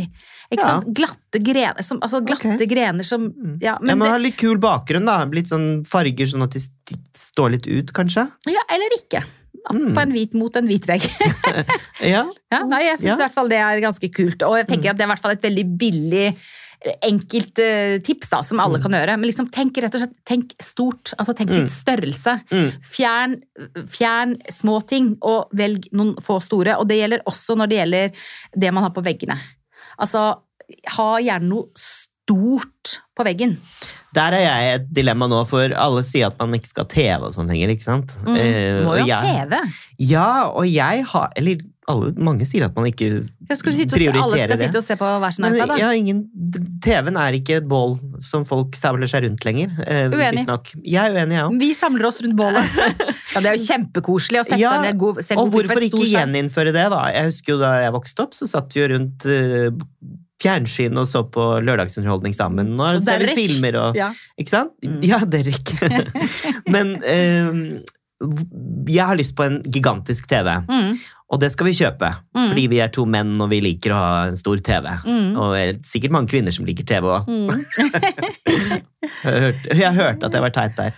Ikke 0.52 0.62
Ja. 0.62 0.68
sant? 0.78 0.92
Glatte 0.96 1.42
grener 1.44 1.84
som, 1.84 2.00
Altså 2.06 2.22
glatte 2.24 2.54
okay. 2.56 2.68
grener 2.70 3.04
som 3.04 3.26
Ja, 3.60 3.74
Jeg 3.76 3.82
men 3.82 3.98
må 4.00 4.06
det, 4.06 4.12
har 4.12 4.20
litt 4.24 4.38
kul 4.38 4.58
bakgrunn, 4.58 5.06
da. 5.06 5.26
Litt 5.26 5.48
sånn 5.52 5.84
farger 5.86 6.26
sånn 6.30 6.44
at 6.46 6.52
de 6.56 6.62
står 7.18 7.52
litt 7.58 7.68
ut, 7.68 7.92
kanskje. 7.92 8.30
ja 8.48 8.62
eller 8.70 8.96
ikke. 9.00 9.24
Mm. 9.74 9.94
På 9.96 10.02
en 10.04 10.12
hvit 10.14 10.34
mot 10.38 10.56
en 10.56 10.68
hvit 10.70 10.86
vegg. 10.88 11.02
Ja, 12.06 12.26
Ja, 12.52 12.60
nei, 12.70 12.84
jeg 12.86 13.00
syns 13.00 13.08
Ja. 13.08 13.16
i 13.16 13.24
hvert 13.26 13.34
fall 13.34 13.50
det 13.50 13.58
er 13.58 13.82
ganske 13.82 14.10
kult. 14.14 14.44
Og 14.46 14.58
jeg 14.60 14.68
tenker 14.68 14.92
at 14.92 14.98
det 14.98 15.04
er 15.06 15.10
i 15.10 15.14
hvert 15.16 15.24
fall 15.24 15.32
et 15.36 15.42
veldig 15.42 15.66
billig, 15.78 16.36
eh, 16.84 16.96
enkelt 17.08 17.60
eh, 17.64 17.98
tips 18.06 18.32
da, 18.34 18.42
som 18.44 18.60
alle 18.64 18.82
kan 18.84 18.92
gjøre. 18.96 19.18
Men 19.20 19.30
liksom 19.30 19.50
tenk 19.54 19.78
rett 19.84 19.96
og 19.96 20.04
slett 20.04 20.16
tenk 20.28 20.56
stort. 20.64 21.14
altså 21.18 21.36
Tenk 21.38 21.54
litt 21.56 21.72
størrelse. 21.74 22.38
Mm. 22.52 22.72
Fjern, 22.96 23.36
fjern 23.92 24.36
små 24.52 24.80
ting, 24.90 25.14
og 25.22 25.54
velg 25.56 25.88
noen 25.96 26.16
få 26.24 26.40
store. 26.44 26.78
Og 26.82 26.88
det 26.90 27.00
gjelder 27.02 27.26
også 27.30 27.56
når 27.60 27.72
det 27.72 27.80
gjelder 27.82 28.26
det 28.66 28.74
man 28.76 28.88
har 28.88 28.96
på 28.96 29.06
veggene. 29.06 29.38
Altså, 30.02 30.28
ha 30.98 31.10
gjerne 31.24 31.48
noe 31.52 31.70
stort 31.80 32.98
på 33.16 33.24
veggen. 33.24 33.54
Der 34.16 34.34
er 34.34 34.42
jeg 34.42 34.66
i 34.66 34.72
et 34.80 34.86
dilemma 34.96 35.28
nå, 35.30 35.42
for 35.48 35.72
alle 35.78 36.02
sier 36.08 36.30
at 36.32 36.40
man 36.40 36.56
ikke 36.56 36.70
skal 36.72 36.86
ha 36.88 36.92
TV 36.94 37.26
og 37.28 37.34
sånn 37.36 37.52
lenger, 37.52 37.74
ikke 37.76 37.86
sant? 37.86 38.16
Eh, 38.26 38.34
Mm. 38.76 38.86
Må 38.88 38.96
jo 38.98 39.06
ha 39.12 39.20
TV. 39.22 39.60
Ja, 40.00 40.48
og 40.50 40.66
jeg 40.68 41.04
har 41.12 41.32
Eller 41.36 41.62
alle, 41.92 42.12
mange 42.18 42.46
sier 42.50 42.64
at 42.66 42.74
man 42.78 42.88
ikke 42.90 43.08
Ja, 43.12 43.54
og 43.54 43.60
se, 43.60 43.84
alle 43.86 43.86
prioriterer 43.92 44.40
skal 44.40 44.52
det. 44.56 44.58
sitte 44.66 44.80
og 44.80 44.86
se 44.88 44.96
på 44.98 45.10
hver 45.22 45.36
sin 45.36 45.46
iPad, 45.46 45.68
da. 45.70 45.76
ja, 45.78 45.90
ingen, 45.94 46.24
TV-en 46.82 47.20
er 47.22 47.38
ikke 47.38 47.60
et 47.60 47.68
bål 47.70 47.94
som 48.26 48.46
folk 48.50 48.74
samler 48.80 49.10
seg 49.12 49.28
rundt 49.28 49.46
lenger. 49.46 49.76
Eh, 49.86 50.08
Uenig. 50.10 50.46
Jeg 50.82 51.02
er 51.04 51.14
uenig, 51.14 51.38
jeg 51.38 51.46
òg. 51.46 51.60
Vi 51.62 51.70
samler 51.78 52.08
oss 52.10 52.22
rundt 52.26 52.38
bålet. 52.40 52.80
Ja, 53.36 53.42
det 53.44 53.50
er 53.52 53.56
jo 53.58 53.66
kjempekoselig 53.68 54.40
å 54.40 54.44
sette 54.48 54.60
Ja, 54.62 54.70
seg 54.78 54.84
ned 54.86 55.00
god, 55.02 55.18
se 55.26 55.36
Og 55.36 55.50
god 55.50 55.56
hvorfor 55.66 55.84
ikke 55.84 56.06
gjeninnføre 56.08 56.72
det, 56.72 56.86
da? 56.94 57.00
Jeg 57.12 57.26
husker 57.34 57.52
jo 57.52 57.58
Da 57.60 57.72
jeg 57.84 57.92
vokste 57.98 58.24
opp, 58.24 58.38
så 58.38 58.48
satt 58.48 58.72
vi 58.72 58.80
jo 58.80 58.86
rundt 58.94 59.26
eh, 59.28 59.66
fjernsyn 60.40 60.96
og 61.02 61.08
så 61.10 61.26
på 61.34 61.44
lørdagsunderholdning 61.66 62.36
sammen. 62.38 62.72
Og 62.80 63.02
ser 63.04 63.26
vi 63.28 63.36
filmer 63.36 63.76
og 63.82 64.00
Ja. 64.00 64.08
Ikke 64.40 64.54
sant? 64.54 64.72
Mm. 64.86 65.02
Ja, 65.04 65.20
Derek. 65.28 65.74
Men 66.74 66.96
eh, 67.04 67.52
jeg 68.96 69.04
har 69.04 69.18
lyst 69.20 69.36
på 69.36 69.44
en 69.44 69.58
gigantisk 69.68 70.30
TV, 70.32 70.48
Mm, 70.72 70.94
og 71.34 71.40
det 71.42 71.50
skal 71.52 71.66
vi 71.66 71.74
kjøpe. 71.74 72.10
Mm. 72.38 72.44
Fordi 72.52 72.66
vi 72.70 72.80
er 72.84 72.92
to 72.94 73.06
menn 73.10 73.32
og 73.42 73.50
vi 73.50 73.58
liker 73.66 73.92
å 73.96 73.98
ha 73.98 74.10
en 74.30 74.38
stor 74.38 74.60
TV. 74.62 74.86
mm, 75.06 75.32
Og 75.42 75.54
det 75.56 75.62
er 75.64 75.80
sikkert 75.90 76.14
mange 76.14 76.30
kvinner 76.30 76.54
som 76.54 76.66
liker 76.68 76.86
TV 76.86 77.08
òg. 77.10 77.26
mm. 77.26 77.50
Jeg 79.26 79.42
hørte, 79.42 79.76
hørt 79.96 80.24
at 80.26 80.34
jeg 80.34 80.42
var 80.44 80.52
teit 80.54 80.78
der. 80.78 80.96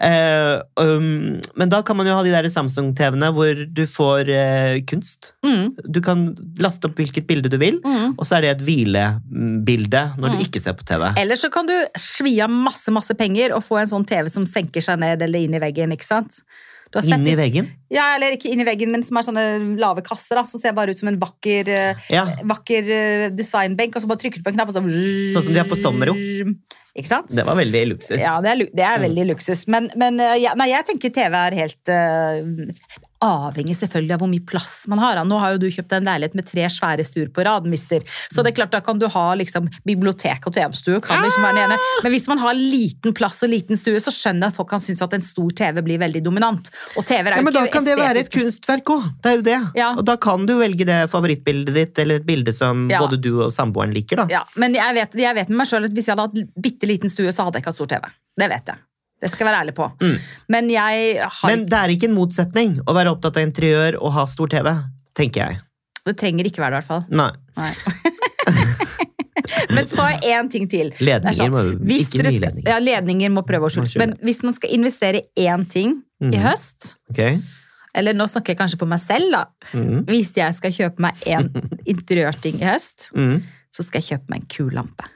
Uh, 0.00 0.62
um, 0.80 1.40
men 1.60 1.70
da 1.72 1.82
kan 1.86 1.96
man 1.98 2.08
jo 2.08 2.14
ha 2.16 2.22
de 2.24 2.32
der 2.32 2.48
Samsung-TV-ene 2.52 3.28
hvor 3.36 3.60
du 3.76 3.82
får 3.88 4.30
uh, 4.32 4.78
kunst. 4.88 5.34
Mm, 5.44 5.74
Du 5.92 6.00
kan 6.04 6.30
laste 6.60 6.88
opp 6.88 6.96
hvilket 7.00 7.26
bilde 7.28 7.50
du 7.52 7.58
vil, 7.60 7.78
mm. 7.84 8.16
og 8.16 8.24
så 8.26 8.38
er 8.38 8.46
det 8.46 8.52
et 8.56 8.64
hvilebilde 8.66 10.04
når 10.16 10.30
Mm. 10.30 10.36
du 10.38 10.44
ikke 10.46 10.60
ser 10.62 10.72
på 10.78 10.84
TV. 10.88 11.04
Eller 11.20 11.36
så 11.40 11.50
kan 11.52 11.66
du 11.68 11.74
svi 11.98 12.36
av 12.44 12.50
masse 12.52 12.90
masse 12.94 13.14
penger 13.18 13.52
og 13.56 13.64
få 13.66 13.80
en 13.82 13.90
sånn 13.92 14.06
TV 14.08 14.28
som 14.32 14.46
senker 14.48 14.80
seg 14.84 15.00
ned 15.02 15.22
eller 15.22 15.40
inn 15.44 15.54
i 15.54 15.62
veggen. 15.62 15.92
ikke 15.92 16.06
sant? 16.06 16.42
Du 16.90 16.98
har 16.98 17.02
sett 17.06 17.14
Inn 17.20 17.26
i 17.26 17.30
det- 17.30 17.38
veggen. 17.38 17.68
Ja, 17.90 18.16
eller 18.16 18.32
ikke 18.34 18.50
inn 18.50 18.60
i 18.60 18.64
veggen, 18.66 18.90
men 18.90 19.02
som 19.06 19.16
er 19.16 19.22
sånne 19.22 19.78
lave 19.78 20.02
kasser 20.02 20.34
da, 20.34 20.42
som 20.42 20.58
ser 20.60 20.72
bare 20.74 20.90
ut 20.90 20.98
som 20.98 21.08
en 21.08 21.18
vakker, 21.20 21.68
eh, 21.68 21.94
Ja, 22.10 22.24
vakker 22.42 22.90
eh, 22.90 23.28
designbenk, 23.30 23.94
og 23.94 24.02
så 24.02 24.08
bare 24.10 24.18
trykker 24.18 24.38
du 24.38 24.42
på 24.42 24.50
en 24.50 24.58
knapp, 24.58 24.68
og 24.68 24.74
så 24.74 24.82
Sånn 24.82 25.42
som 25.44 25.52
de 25.54 25.60
har 25.60 25.68
på 25.70 25.78
Sommero. 25.78 26.14
Ikke 26.98 27.06
sant? 27.06 27.30
det 27.30 27.44
var 27.46 27.54
veldig 27.54 27.84
luksus. 27.94 28.18
Ja, 28.18 28.40
det 28.42 28.50
er, 28.50 28.56
det 28.74 28.82
er 28.82 28.98
Mm. 28.98 29.04
veldig 29.06 29.26
luksus. 29.30 29.68
Men, 29.68 29.90
men 29.96 30.18
eh, 30.18 30.34
ja, 30.42 30.54
nei, 30.58 30.66
jeg 30.72 30.84
tenker 30.86 31.10
TV 31.14 31.32
er 31.38 31.54
helt 31.54 31.88
eh, 31.88 32.42
avhengig 33.24 33.76
selvfølgelig 33.76 34.14
av 34.16 34.20
hvor 34.22 34.30
mye 34.32 34.44
plass 34.48 34.86
man 34.88 34.98
har. 35.02 35.18
Nå 35.28 35.38
har 35.42 35.52
jo 35.54 35.58
du 35.60 35.66
kjøpt 35.70 35.92
en 35.98 36.06
leilighet 36.08 36.34
med 36.38 36.46
tre 36.48 36.64
svære 36.72 37.04
stuer 37.04 37.28
på 37.34 37.44
rad, 37.44 37.66
mister. 37.68 38.00
Så 38.32 38.42
det 38.42 38.52
er 38.52 38.56
klart, 38.62 38.72
da 38.72 38.80
kan 38.80 38.98
du 38.98 39.06
ha 39.12 39.24
liksom, 39.36 39.68
bibliotek 39.84 40.46
og 40.48 40.54
TV-stue. 40.56 41.00
kan 41.04 41.20
liksom 41.22 41.42
være 41.44 41.58
den 41.58 41.64
ene. 41.68 41.78
Men 42.04 42.12
hvis 42.14 42.28
man 42.32 42.38
har 42.38 42.54
liten 42.56 43.12
plass 43.16 43.42
og 43.44 43.50
liten 43.52 43.76
stue, 43.76 44.00
så 44.00 44.10
skjønner 44.14 44.48
jeg 44.48 44.54
at 44.54 44.56
folk 44.56 44.70
kan 44.72 44.80
synes 44.80 45.02
at 45.04 45.12
en 45.18 45.22
stor 45.26 45.50
TV 45.52 45.82
blir 45.84 46.00
veldig 46.00 46.22
dominant. 46.24 46.70
Og 46.96 47.04
TV 47.04 47.28
er 47.28 47.36
Ja, 47.36 47.42
jo 47.42 47.44
men 47.44 47.52
da 47.54 47.66
kan 47.66 47.72
kan 47.80 47.84
det 47.84 47.98
være 48.00 48.24
et 48.24 48.30
kunstverk 48.32 48.84
òg. 48.96 49.04
Det 49.22 49.30
er 49.32 49.36
jo 49.36 49.42
det. 49.42 49.60
Ja. 49.76 49.90
Og 49.96 50.04
da 50.08 50.16
kan 50.16 50.46
du 50.46 50.56
velge 50.58 50.84
det 50.88 51.00
favorittbildet 51.12 51.74
ditt, 51.74 51.98
eller 51.98 52.14
et 52.22 52.26
bilde 52.26 52.52
som 52.56 52.88
Ja. 52.90 53.00
både 53.00 53.20
du 53.20 53.42
og 53.44 53.52
samboeren 53.52 53.92
liker. 53.94 54.16
da. 54.16 54.26
Ja, 54.30 54.44
men 54.56 54.74
jeg 54.74 54.94
vet, 54.94 55.14
jeg 55.14 55.34
vet 55.34 55.48
med 55.48 55.58
meg 55.58 55.66
selv 55.66 55.84
at 55.84 55.92
hvis 55.92 56.06
jeg 56.08 56.16
hadde 56.16 56.28
hatt 56.28 56.54
bitte 56.60 56.86
liten 56.88 57.10
stue, 57.10 57.28
så 57.32 57.44
hadde 57.44 57.56
jeg 57.60 57.62
ikke 57.64 57.70
hatt 57.72 57.76
stor 57.76 57.86
TV. 57.86 58.02
Det 58.38 58.48
vet 58.48 58.66
jeg. 58.66 58.78
Det 59.20 59.28
skal 59.28 59.44
jeg 59.44 59.50
være 59.52 59.62
ærlig 59.66 59.74
på. 59.76 59.86
Mm. 60.00 60.14
Men 60.48 60.70
jeg 60.72 61.16
har 61.20 61.50
Men 61.50 61.66
det 61.68 61.78
er 61.78 61.92
ikke 61.94 62.08
en 62.08 62.16
motsetning 62.16 62.78
å 62.88 62.94
være 62.96 63.12
opptatt 63.12 63.36
av 63.36 63.44
interiør 63.44 63.98
og 64.00 64.14
ha 64.16 64.24
stor 64.30 64.48
TV, 64.52 64.70
tenker 65.18 65.42
jeg. 65.44 65.60
Det 66.08 66.16
trenger 66.16 66.48
ikke 66.48 66.62
være 66.62 66.78
det, 66.80 66.84
i 66.84 66.88
hvert 66.88 66.88
fall. 66.88 67.04
Nei. 67.12 67.30
Nei. 67.60 67.74
Men 69.74 69.86
så 69.90 70.04
er 70.08 70.24
én 70.32 70.48
ting 70.50 70.66
til. 70.70 70.90
Er 70.94 71.04
Ledninger 71.04 71.36
sånn, 71.36 71.52
må 71.54 71.94
ikke 71.96 72.20
dere 72.22 72.32
ledninger. 72.32 72.68
Ja, 72.70 72.78
ledninger 72.82 73.32
må 73.34 73.42
prøve 73.46 73.68
å 73.68 73.72
skjule. 73.72 73.98
Men 74.02 74.14
hvis 74.24 74.42
man 74.46 74.56
skal 74.56 74.72
investere 74.76 75.24
i 75.38 75.46
én 75.50 75.66
ting 75.70 75.98
i 76.20 76.30
Mhm. 76.30 76.40
høst, 76.44 76.94
okay. 77.10 77.38
eller 77.94 78.14
nå 78.14 78.26
snakker 78.28 78.54
jeg 78.54 78.58
kanskje 78.58 78.78
for 78.78 78.86
meg 78.90 79.00
selv, 79.00 79.30
da. 79.32 79.44
Mm. 79.72 80.04
Hvis 80.06 80.32
jeg 80.36 80.54
skal 80.54 80.72
kjøpe 80.72 80.98
meg 81.00 81.14
én 81.26 81.48
interiørting 81.92 82.60
i 82.60 82.68
høst, 82.68 83.10
mm. 83.14 83.40
så 83.72 83.84
skal 83.86 84.02
jeg 84.02 84.14
kjøpe 84.18 84.30
meg 84.30 84.42
en 84.42 84.50
kul 84.56 84.70
lampe. 84.76 85.08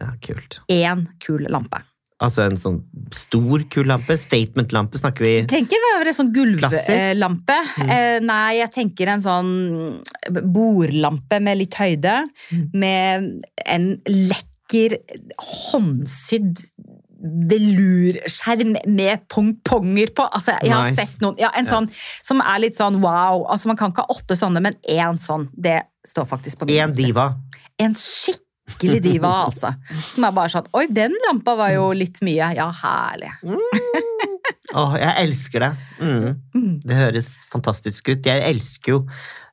Ja, 0.00 0.12
kult. 0.24 0.60
Én 0.70 1.06
kul 1.20 1.46
lampe. 1.48 1.82
Altså 2.20 2.42
en 2.44 2.56
sånn 2.60 2.82
stor, 3.16 3.62
kul 3.72 3.86
lampe. 3.88 4.12
Statement-lampe 4.20 4.98
snakker 5.00 5.24
vi 5.24 5.34
trenger 5.48 5.70
ikke 5.70 5.80
være 5.96 6.12
en 6.12 6.18
sånn 6.18 6.32
gulvlampe. 6.36 7.56
Mm. 7.80 7.90
Eh, 7.94 8.18
nei, 8.20 8.58
jeg 8.58 8.70
tenker 8.74 9.08
en 9.14 9.22
sånn 9.24 9.50
bordlampe 10.52 11.40
med 11.40 11.58
litt 11.62 11.74
høyde. 11.80 12.18
Mm. 12.52 12.66
Med 12.74 13.30
en 13.66 13.88
lekker, 14.06 14.98
håndsydd 15.40 16.60
velurskjerm 17.50 18.76
med 18.96 19.24
pongponger 19.32 20.12
på. 20.16 20.24
Altså, 20.32 20.54
jeg 20.62 20.72
har 20.72 20.90
Nice. 20.90 20.96
sett 21.06 21.20
noen. 21.20 21.36
Ja, 21.38 21.50
en 21.56 21.64
Ja. 21.64 21.70
sånn 21.70 21.90
som 22.22 22.40
er 22.40 22.58
litt 22.60 22.74
sånn 22.76 23.00
wow. 23.00 23.44
Altså, 23.50 23.66
man 23.66 23.76
kan 23.76 23.92
ikke 23.92 24.04
ha 24.06 24.14
åtte 24.14 24.36
sånne, 24.36 24.60
men 24.62 24.74
én 24.88 25.18
sånn. 25.18 25.48
Det 25.54 25.82
står 26.06 26.26
faktisk 26.26 26.58
på 26.60 26.66
min 26.66 26.86
liste. 26.86 26.96
diva. 27.02 27.34
En 27.78 27.94
skikkelig 28.80 29.02
diva, 29.04 29.32
altså. 29.48 29.74
Som 30.08 30.26
er 30.28 30.36
bare 30.36 30.52
sånn 30.52 30.70
Oi, 30.76 30.86
den 30.90 31.14
lampa 31.26 31.56
var 31.58 31.74
jo 31.74 31.90
litt 31.96 32.22
mye. 32.26 32.52
Ja, 32.56 32.70
herlig. 32.82 33.32
Åh, 34.70 34.96
jeg 35.02 35.14
elsker 35.24 35.64
det. 35.64 35.70
Mhm. 36.00 36.34
Mm. 36.54 36.74
Det 36.86 36.96
høres 36.98 37.28
fantastisk 37.50 38.08
ut. 38.12 38.26
Jeg 38.26 38.44
elsker 38.46 38.94
jo 38.94 39.00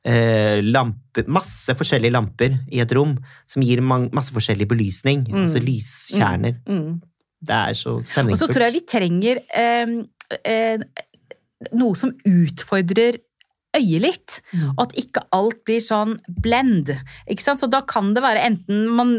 eh, 0.06 0.60
lamper, 0.62 1.26
masse 1.30 1.74
forskjellige 1.78 2.14
lamper 2.14 2.56
i 2.70 2.82
et 2.84 2.94
rom 2.96 3.16
som 3.48 3.64
gir 3.64 3.82
masse 3.84 4.34
forskjellig 4.34 4.68
belysning. 4.70 5.26
Mm. 5.28 5.42
Altså 5.44 5.62
lyskjerner. 5.64 6.58
Mm. 6.68 6.98
Det 7.48 7.54
er 7.54 7.78
så 7.78 7.98
Og 8.00 8.38
så 8.38 8.48
tror 8.50 8.66
jeg 8.66 8.78
vi 8.80 8.86
trenger 8.90 9.42
eh, 9.54 9.98
eh, 10.42 10.86
noe 11.78 11.98
som 11.98 12.14
utfordrer 12.26 13.20
øyet 13.76 14.02
litt. 14.04 14.38
Mm. 14.52 14.70
Og 14.76 14.82
at 14.86 14.96
ikke 15.00 15.24
alt 15.36 15.60
blir 15.68 15.82
sånn 15.84 16.16
blend. 16.42 16.92
Ikke 17.30 17.44
sant? 17.44 17.60
Så 17.60 17.68
da 17.70 17.82
kan 17.88 18.14
det 18.16 18.24
være 18.24 18.44
enten 18.48 18.86
man 18.98 19.14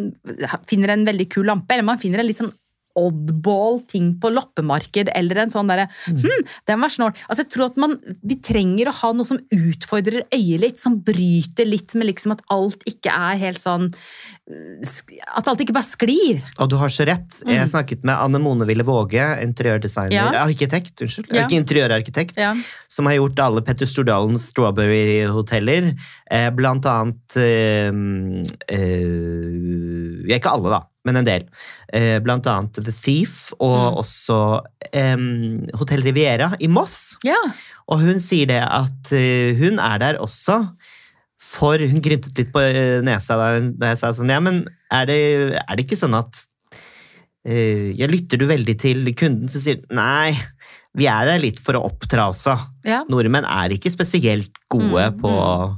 finner 0.69 0.93
en 0.93 1.05
veldig 1.07 1.29
kul 1.33 1.49
lampe, 1.49 1.73
eller 1.75 1.87
man 1.87 2.01
finner 2.01 2.23
en 2.23 2.29
litt 2.29 2.41
sånn 2.41 2.53
oddball 2.97 3.81
ting 3.87 4.13
på 4.19 4.31
loppemarked, 4.33 5.09
eller 5.15 5.37
en 5.43 5.49
sånn 5.53 5.67
derre 5.69 5.87
Mm. 6.09 6.17
hm, 6.23 6.45
den 6.67 6.79
var 6.81 6.89
snål. 6.89 7.13
Altså, 7.29 7.43
jeg 7.43 7.49
tror 7.49 7.65
at 7.65 7.77
man, 7.77 7.97
vi 8.23 8.35
trenger 8.35 8.87
å 8.89 8.93
ha 9.01 9.11
noe 9.13 9.25
som 9.25 9.37
utfordrer 9.51 10.23
øyet 10.33 10.59
litt, 10.59 10.79
som 10.79 10.99
bryter 10.99 11.65
litt 11.65 11.93
med 11.95 12.07
liksom 12.07 12.31
at 12.31 12.41
alt 12.49 12.83
ikke 12.89 13.09
er 13.13 13.37
helt 13.37 13.59
sånn 13.59 13.93
At 15.37 15.45
alt 15.47 15.59
ikke 15.61 15.75
bare 15.77 15.85
sklir. 15.85 16.39
Og 16.57 16.69
du 16.71 16.75
har 16.81 16.89
så 16.89 17.05
rett. 17.05 17.35
Jeg 17.45 17.59
har 17.59 17.67
snakket 17.69 18.03
med 18.03 18.15
Anne 18.17 18.39
Mone 18.41 18.65
Ville 18.65 18.81
Våge, 18.83 19.21
interiørdesigner, 19.43 20.09
Ja. 20.33 20.43
arkitekt, 20.43 20.95
unnskyld. 21.05 21.31
Ja. 21.31 21.45
Interiørarkitekt. 21.47 22.35
Ja. 22.35 22.55
som 22.87 23.05
har 23.05 23.13
gjort 23.13 23.37
alle 23.39 23.61
Petter 23.61 23.85
Stordalens 23.85 24.49
Strawberry-hoteller. 24.51 25.95
Eh, 26.31 26.49
blant 26.49 26.83
annet 26.85 27.37
øh, 27.37 28.41
ja, 28.69 28.77
Ikke 30.37 30.51
alle, 30.51 30.69
da, 30.69 30.81
men 31.05 31.15
en 31.17 31.25
del. 31.25 31.45
Eh, 31.93 32.19
blant 32.19 32.45
annet 32.45 32.73
The 32.83 32.91
Thief, 32.91 33.53
og 33.59 33.93
Mm. 33.93 33.97
også 34.03 34.37
eh, 34.93 35.17
Hotell 35.79 36.03
Riviera 36.03 36.51
i 36.59 36.67
Moss. 36.67 37.17
ja. 37.25 37.35
Og 37.89 37.99
hun 38.05 38.19
sier 38.21 38.45
det 38.45 38.61
at 38.61 39.11
eh, 39.17 39.55
hun 39.57 39.79
er 39.79 39.97
der 39.97 40.19
også 40.21 40.59
for 41.39 41.79
Hun 41.81 42.01
gryntet 42.05 42.37
litt 42.37 42.51
på 42.53 42.61
eh, 42.61 43.01
nesa 43.01 43.33
da, 43.39 43.47
hun- 43.57 43.71
da 43.79 43.87
jeg 43.95 43.97
sa 43.97 44.11
sånn 44.13 44.29
Ja, 44.29 44.39
men 44.39 44.67
er 44.91 45.05
det, 45.09 45.17
er 45.67 45.75
det 45.75 45.87
ikke 45.87 45.97
sånn 45.97 46.13
at 46.13 46.35
eh, 47.47 47.95
Jeg 47.97 48.11
lytter 48.11 48.37
du 48.37 48.45
veldig 48.45 48.75
til 48.79 49.09
kunden 49.17 49.49
som 49.49 49.61
sier 49.63 49.81
Nei, 49.95 50.35
vi 50.93 51.07
er 51.09 51.25
der 51.29 51.39
litt 51.41 51.59
for 51.61 51.73
å 51.79 51.83
opptre 51.89 52.21
også. 52.29 52.53
ja. 52.85 53.03
Nordmenn 53.09 53.45
er 53.45 53.69
ikke 53.75 53.89
spesielt 53.93 54.51
gode 54.69 55.09
Mm, 55.13 55.19
på 55.21 55.33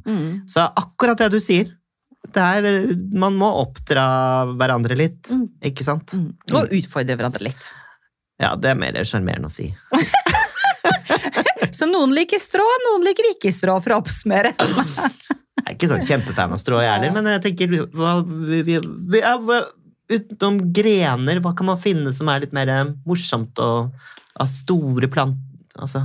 Mm. 0.05 0.41
Så 0.49 0.67
akkurat 0.75 1.17
det 1.17 1.31
du 1.31 1.39
sier. 1.39 1.71
Det 2.31 2.41
er, 2.41 2.67
eh, 2.69 2.91
man 3.17 3.35
må 3.39 3.49
oppdra 3.63 4.05
hverandre 4.53 4.97
litt, 4.97 5.29
Mm. 5.31 5.47
ikke 5.71 5.83
sant? 5.83 6.13
Mm. 6.13 6.29
Og 6.53 6.75
utfordre 6.77 7.17
hverandre 7.17 7.47
litt. 7.49 7.71
Ja, 8.41 8.55
det 8.55 8.71
er 8.71 8.79
mer 8.79 8.93
sjarmerende 9.05 9.49
å 9.49 9.53
si. 9.53 9.69
Så 11.77 11.87
noen 11.87 12.13
liker 12.13 12.39
strå, 12.41 12.63
noen 12.87 13.05
liker 13.05 13.31
ikke 13.31 13.51
strå, 13.53 13.77
for 13.83 13.95
å 13.95 13.99
oppsummere. 14.01 14.53
Jeg 14.57 15.65
er 15.65 15.75
ikke 15.75 15.89
sånn 15.91 16.03
kjempefan 16.05 16.53
av 16.55 16.59
strå, 16.61 16.81
jeg 16.81 16.91
heller, 16.91 17.13
men 17.15 17.29
jeg 17.35 17.43
tenker 17.45 17.75
hva, 17.93 18.15
vi, 18.25 18.63
vi, 18.67 18.79
vi, 18.81 19.21
hva, 19.21 19.61
Utenom 20.11 20.57
grener, 20.75 21.39
hva 21.39 21.53
kan 21.55 21.69
man 21.69 21.77
finne 21.79 22.11
som 22.11 22.27
er 22.27 22.41
litt 22.43 22.51
mer 22.51 22.67
morsomt 23.07 23.55
og 23.63 23.93
av 24.35 24.49
store 24.51 25.07
plant, 25.11 25.37
Altså, 25.79 26.01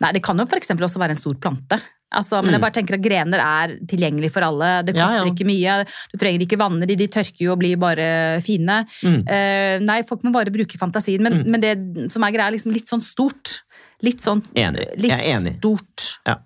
Nei, 0.00 0.14
det 0.16 0.22
kan 0.24 0.38
jo 0.40 0.46
eksempel 0.56 0.86
også 0.86 1.00
være 1.02 1.12
en 1.12 1.18
stor 1.18 1.34
plante. 1.36 1.76
Altså, 2.10 2.40
men 2.42 2.56
jeg 2.56 2.62
bare 2.64 2.74
tenker 2.74 2.96
at 2.96 3.04
grener 3.04 3.42
er 3.44 3.76
tilgjengelig 3.90 4.32
for 4.34 4.42
alle. 4.46 4.70
Det 4.86 4.96
koster 4.96 5.20
Ja, 5.20 5.24
ja. 5.24 5.30
ikke 5.30 5.46
mye. 5.46 5.76
Du 6.10 6.18
trenger 6.18 6.42
ikke 6.46 6.58
vanne 6.60 6.88
de, 6.90 6.96
de 6.98 7.06
tørker 7.06 7.44
jo 7.44 7.54
og 7.54 7.60
blir 7.62 7.78
bare 7.80 8.06
fine. 8.44 8.80
Mm. 9.06 9.20
Uh, 9.28 9.76
nei, 9.86 10.00
folk 10.08 10.24
må 10.26 10.34
bare 10.34 10.52
bruke 10.54 10.80
fantasien. 10.80 11.22
Men, 11.22 11.44
men 11.46 11.62
det 11.62 11.74
som 12.10 12.26
er 12.26 12.34
greia, 12.34 12.48
er 12.50 12.56
liksom 12.56 12.74
litt 12.74 12.90
sånn 12.90 13.04
stort. 13.04 13.60
Litt 14.04 14.22
sånn 14.24 14.40
Enig. 14.56 14.86
Litt 14.96 15.58
stort. 15.58 16.06
Ja. 16.24 16.38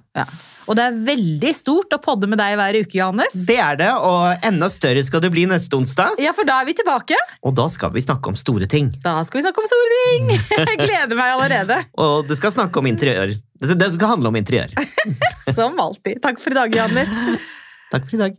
Og 0.64 0.76
det 0.78 0.84
er 0.88 0.98
veldig 1.06 1.52
stort 1.54 1.94
å 1.94 1.98
podde 2.02 2.28
med 2.30 2.40
deg 2.40 2.54
hver 2.58 2.78
uke, 2.80 2.96
Johannes. 2.98 3.34
Det 3.46 3.58
er 3.60 3.78
det, 3.78 3.90
og 3.94 4.46
enda 4.46 4.70
større 4.72 5.02
skal 5.06 5.22
det 5.24 5.30
bli 5.34 5.44
neste 5.50 5.76
onsdag. 5.78 6.18
Ja, 6.22 6.32
for 6.36 6.48
da 6.48 6.60
er 6.62 6.68
vi 6.68 6.76
tilbake. 6.78 7.18
Og 7.44 7.54
da 7.58 7.66
skal 7.72 7.92
vi 7.94 8.02
snakke 8.04 8.32
om 8.32 8.38
store 8.38 8.68
ting. 8.70 8.92
Da 9.04 9.18
skal 9.26 9.40
vi 9.40 9.46
snakke 9.46 9.62
om 9.64 9.68
store 9.70 9.98
ting! 10.04 10.30
Jeg 10.70 10.80
gleder 10.82 11.18
meg 11.18 11.34
allerede. 11.36 11.80
Og 12.00 12.30
det 12.30 12.38
skal 12.40 12.54
snakke 12.54 12.80
om 12.80 12.88
interiør. 12.90 13.36
Det 13.64 13.76
det 13.80 13.90
skal 13.94 14.16
handle 14.16 14.32
om 14.32 14.38
interiør. 14.40 14.72
Som 15.56 15.78
alltid. 15.80 16.22
Takk 16.24 16.40
for 16.42 16.54
i 16.54 16.58
dag, 16.58 16.74
Johannes. 16.74 17.12
Takk 17.94 18.08
for 18.10 18.18
i 18.18 18.22
dag. 18.24 18.38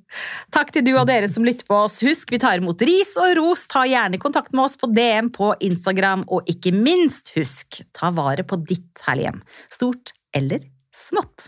Takk 0.51 0.73
til 0.75 0.83
du 0.83 0.91
og 0.97 1.05
dere 1.07 1.29
som 1.31 1.45
lytter 1.47 1.67
på 1.69 1.77
oss. 1.85 2.01
Husk, 2.03 2.33
vi 2.33 2.41
tar 2.43 2.59
imot 2.59 2.83
ris 2.87 3.15
og 3.21 3.37
ros. 3.39 3.65
Ta 3.71 3.85
gjerne 3.87 4.19
kontakt 4.21 4.51
med 4.55 4.67
oss 4.67 4.75
på 4.81 4.91
DM 4.91 5.31
på 5.35 5.53
Instagram. 5.63 6.27
Og 6.27 6.49
ikke 6.51 6.75
minst, 6.75 7.31
husk, 7.37 7.81
ta 7.95 8.11
vare 8.15 8.43
på 8.47 8.59
ditt 8.67 9.05
herlige 9.07 9.31
hjem. 9.31 9.45
Stort 9.79 10.15
eller 10.35 10.67
smått. 10.95 11.47